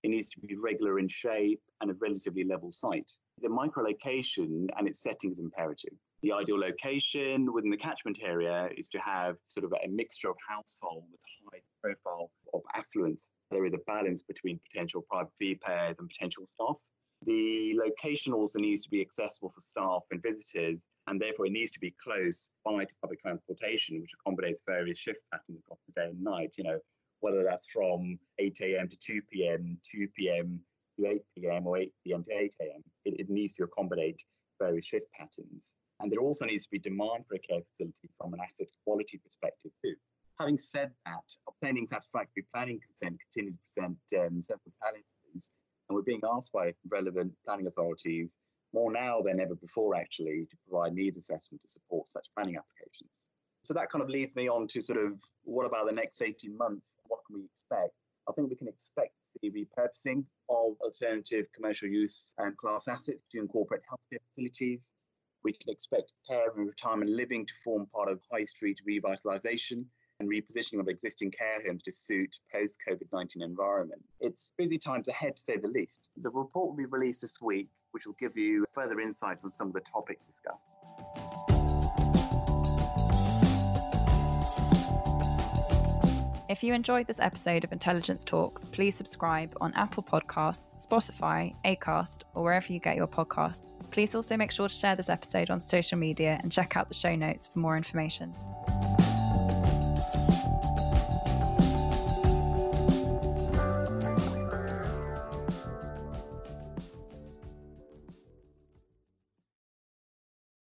It 0.04 0.10
needs 0.10 0.30
to 0.32 0.39
be 0.41 0.58
regular 0.62 1.00
in 1.00 1.08
shape 1.08 1.62
and 1.80 1.89
a 1.89 1.93
relatively 2.02 2.43
level 2.43 2.69
site. 2.69 3.12
The 3.41 3.47
microlocation 3.47 4.67
and 4.78 4.88
its 4.88 5.02
setting 5.02 5.32
is 5.32 5.39
imperative. 5.39 5.93
The 6.23 6.31
ideal 6.31 6.60
location 6.60 7.51
within 7.51 7.71
the 7.71 7.77
catchment 7.77 8.19
area 8.21 8.69
is 8.77 8.89
to 8.89 8.99
have 8.99 9.38
sort 9.47 9.63
of 9.63 9.73
a 9.84 9.88
mixture 9.88 10.29
of 10.29 10.36
household 10.47 11.05
with 11.12 11.21
high 11.51 11.62
profile 11.81 12.29
of 12.53 12.62
affluence. 12.75 13.31
There 13.49 13.65
is 13.65 13.73
a 13.73 13.79
balance 13.88 14.21
between 14.21 14.60
potential 14.71 15.03
private 15.10 15.31
fee 15.39 15.55
payers 15.55 15.95
and 15.97 16.07
potential 16.07 16.45
staff. 16.45 16.77
The 17.23 17.75
location 17.75 18.34
also 18.34 18.60
needs 18.60 18.84
to 18.84 18.89
be 18.89 19.01
accessible 19.01 19.49
for 19.49 19.62
staff 19.62 20.03
and 20.12 20.21
visitors, 20.21 20.88
and 21.07 21.19
therefore 21.19 21.47
it 21.47 21.53
needs 21.53 21.71
to 21.71 21.79
be 21.79 21.95
close 22.03 22.49
by 22.63 22.86
to 22.86 22.95
public 23.01 23.21
transportation, 23.21 23.99
which 23.99 24.12
accommodates 24.19 24.62
various 24.65 24.99
shift 24.99 25.21
patterns 25.31 25.60
across 25.60 25.79
the 25.88 26.01
day 26.01 26.07
and 26.07 26.23
night. 26.23 26.53
You 26.57 26.65
know, 26.65 26.79
whether 27.21 27.43
that's 27.43 27.67
from 27.71 28.19
8 28.38 28.60
a.m. 28.62 28.88
to 28.88 28.97
2 28.97 29.21
p.m., 29.31 29.77
2 29.91 30.07
p.m. 30.15 30.60
to 30.99 31.07
8 31.07 31.21
p.m., 31.36 31.67
or 31.67 31.77
8 31.77 31.91
p.m. 32.03 32.23
to 32.23 32.31
8 32.31 32.55
a.m. 32.62 32.81
It, 33.05 33.21
it 33.21 33.29
needs 33.29 33.53
to 33.55 33.63
accommodate 33.63 34.21
various 34.60 34.86
shift 34.86 35.07
patterns. 35.17 35.75
And 36.02 36.12
there 36.12 36.20
also 36.20 36.46
needs 36.46 36.66
to 36.66 36.72
be 36.72 36.80
demand 36.80 37.26
for 37.28 37.36
a 37.36 37.40
care 37.40 37.62
facility 37.70 38.10
from 38.18 38.34
an 38.34 38.40
asset 38.42 38.68
quality 38.84 39.20
perspective 39.24 39.72
too. 39.84 39.96
Having 40.40 40.58
said 40.58 40.92
that, 41.06 41.36
obtaining 41.48 41.86
satisfactory 41.86 42.46
planning 42.54 42.80
consent 42.80 43.20
continues 43.22 43.56
to 43.56 43.62
present 43.62 43.98
um, 44.20 44.42
several 44.42 44.74
challenges, 44.82 45.52
and 45.88 45.96
we're 45.96 46.02
being 46.02 46.22
asked 46.36 46.52
by 46.52 46.74
relevant 46.90 47.32
planning 47.46 47.68
authorities 47.68 48.38
more 48.74 48.92
now 48.92 49.20
than 49.22 49.40
ever 49.40 49.56
before, 49.56 49.96
actually, 49.96 50.48
to 50.50 50.58
provide 50.68 50.94
needs 50.94 51.18
assessment 51.18 51.62
to 51.62 51.68
support 51.68 52.08
such 52.08 52.28
planning 52.36 52.56
applications. 52.56 53.26
So 53.62 53.74
that 53.76 53.92
kind 53.92 54.02
of 54.02 54.10
leads 54.10 54.36
me 54.36 54.50
on 54.50 54.68
to 54.70 54.82
sort 54.82 54.98
of 54.98 55.14
what 55.44 55.66
about 55.66 55.88
the 55.88 55.96
next 55.96 56.22
18 56.22 56.58
months? 56.58 57.00
What 57.08 57.20
can 57.28 57.36
we 57.36 57.46
expect? 57.46 57.94
I 58.28 58.34
think 58.34 58.50
we 58.50 58.56
can 58.56 58.68
expect 58.68 59.14
to 59.22 59.40
see 59.40 59.52
repurposing 59.52 60.24
of 60.50 60.76
alternative 60.82 61.48
commercial 61.54 61.88
use 61.88 62.34
and 62.38 62.56
class 62.58 62.88
assets 62.88 63.24
to 63.32 63.40
incorporate 63.40 63.82
healthcare 63.92 64.20
facilities, 64.30 64.94
we 65.43 65.54
can 65.54 65.69
expect 65.69 66.13
care 66.27 66.49
and 66.56 66.67
retirement 66.67 67.12
living 67.12 67.45
to 67.45 67.54
form 67.63 67.88
part 67.88 68.10
of 68.10 68.19
high 68.32 68.45
street 68.45 68.80
revitalisation. 68.88 69.86
and 70.19 70.30
repositioning 70.30 70.80
of 70.80 70.88
existing 70.88 71.32
care 71.32 71.58
homes 71.65 71.82
to 71.82 71.91
suit 71.91 72.38
post 72.54 72.77
COVID 72.88 73.08
19 73.12 73.41
environment. 73.41 74.04
It's 74.19 74.51
busy 74.56 74.77
times 74.77 75.08
ahead, 75.08 75.36
to 75.36 75.41
say 75.41 75.58
the 75.58 75.67
least. 75.67 76.10
The 76.17 76.30
report 76.30 76.69
will 76.69 76.75
be 76.75 76.86
released 76.86 77.23
this 77.23 77.41
week, 77.41 77.71
which 77.89 78.06
will 78.06 78.15
give 78.19 78.38
you 78.38 78.63
further 78.71 78.99
insights 78.99 79.43
on 79.43 79.49
some 79.49 79.69
of 79.69 79.73
the 79.73 79.80
topics 79.80 80.27
discussed. 80.27 80.65
If 86.49 86.63
you 86.63 86.75
enjoyed 86.75 87.08
this 87.08 87.19
episode 87.19 87.63
of 87.63 87.71
Intelligence 87.71 88.23
Talks, 88.23 88.67
please 88.67 88.93
subscribe 88.93 89.58
on 89.60 89.73
Apple 89.73 90.04
Podcasts, 90.04 90.86
Spotify, 90.86 91.56
Acast, 91.65 92.23
or 92.36 92.43
wherever 92.43 92.71
you 92.71 92.80
get 92.80 92.95
your 92.95 93.08
podcasts. 93.08 93.81
Please 93.91 94.15
also 94.15 94.38
make 94.38 94.51
sure 94.51 94.69
to 94.69 94.73
share 94.73 94.95
this 94.95 95.10
episode 95.10 95.49
on 95.49 95.60
social 95.60 95.97
media 95.97 96.39
and 96.41 96.51
check 96.51 96.77
out 96.77 96.88
the 96.88 96.95
show 96.95 97.15
notes 97.15 97.49
for 97.49 97.60
more 97.60 97.75
information. 97.77 98.34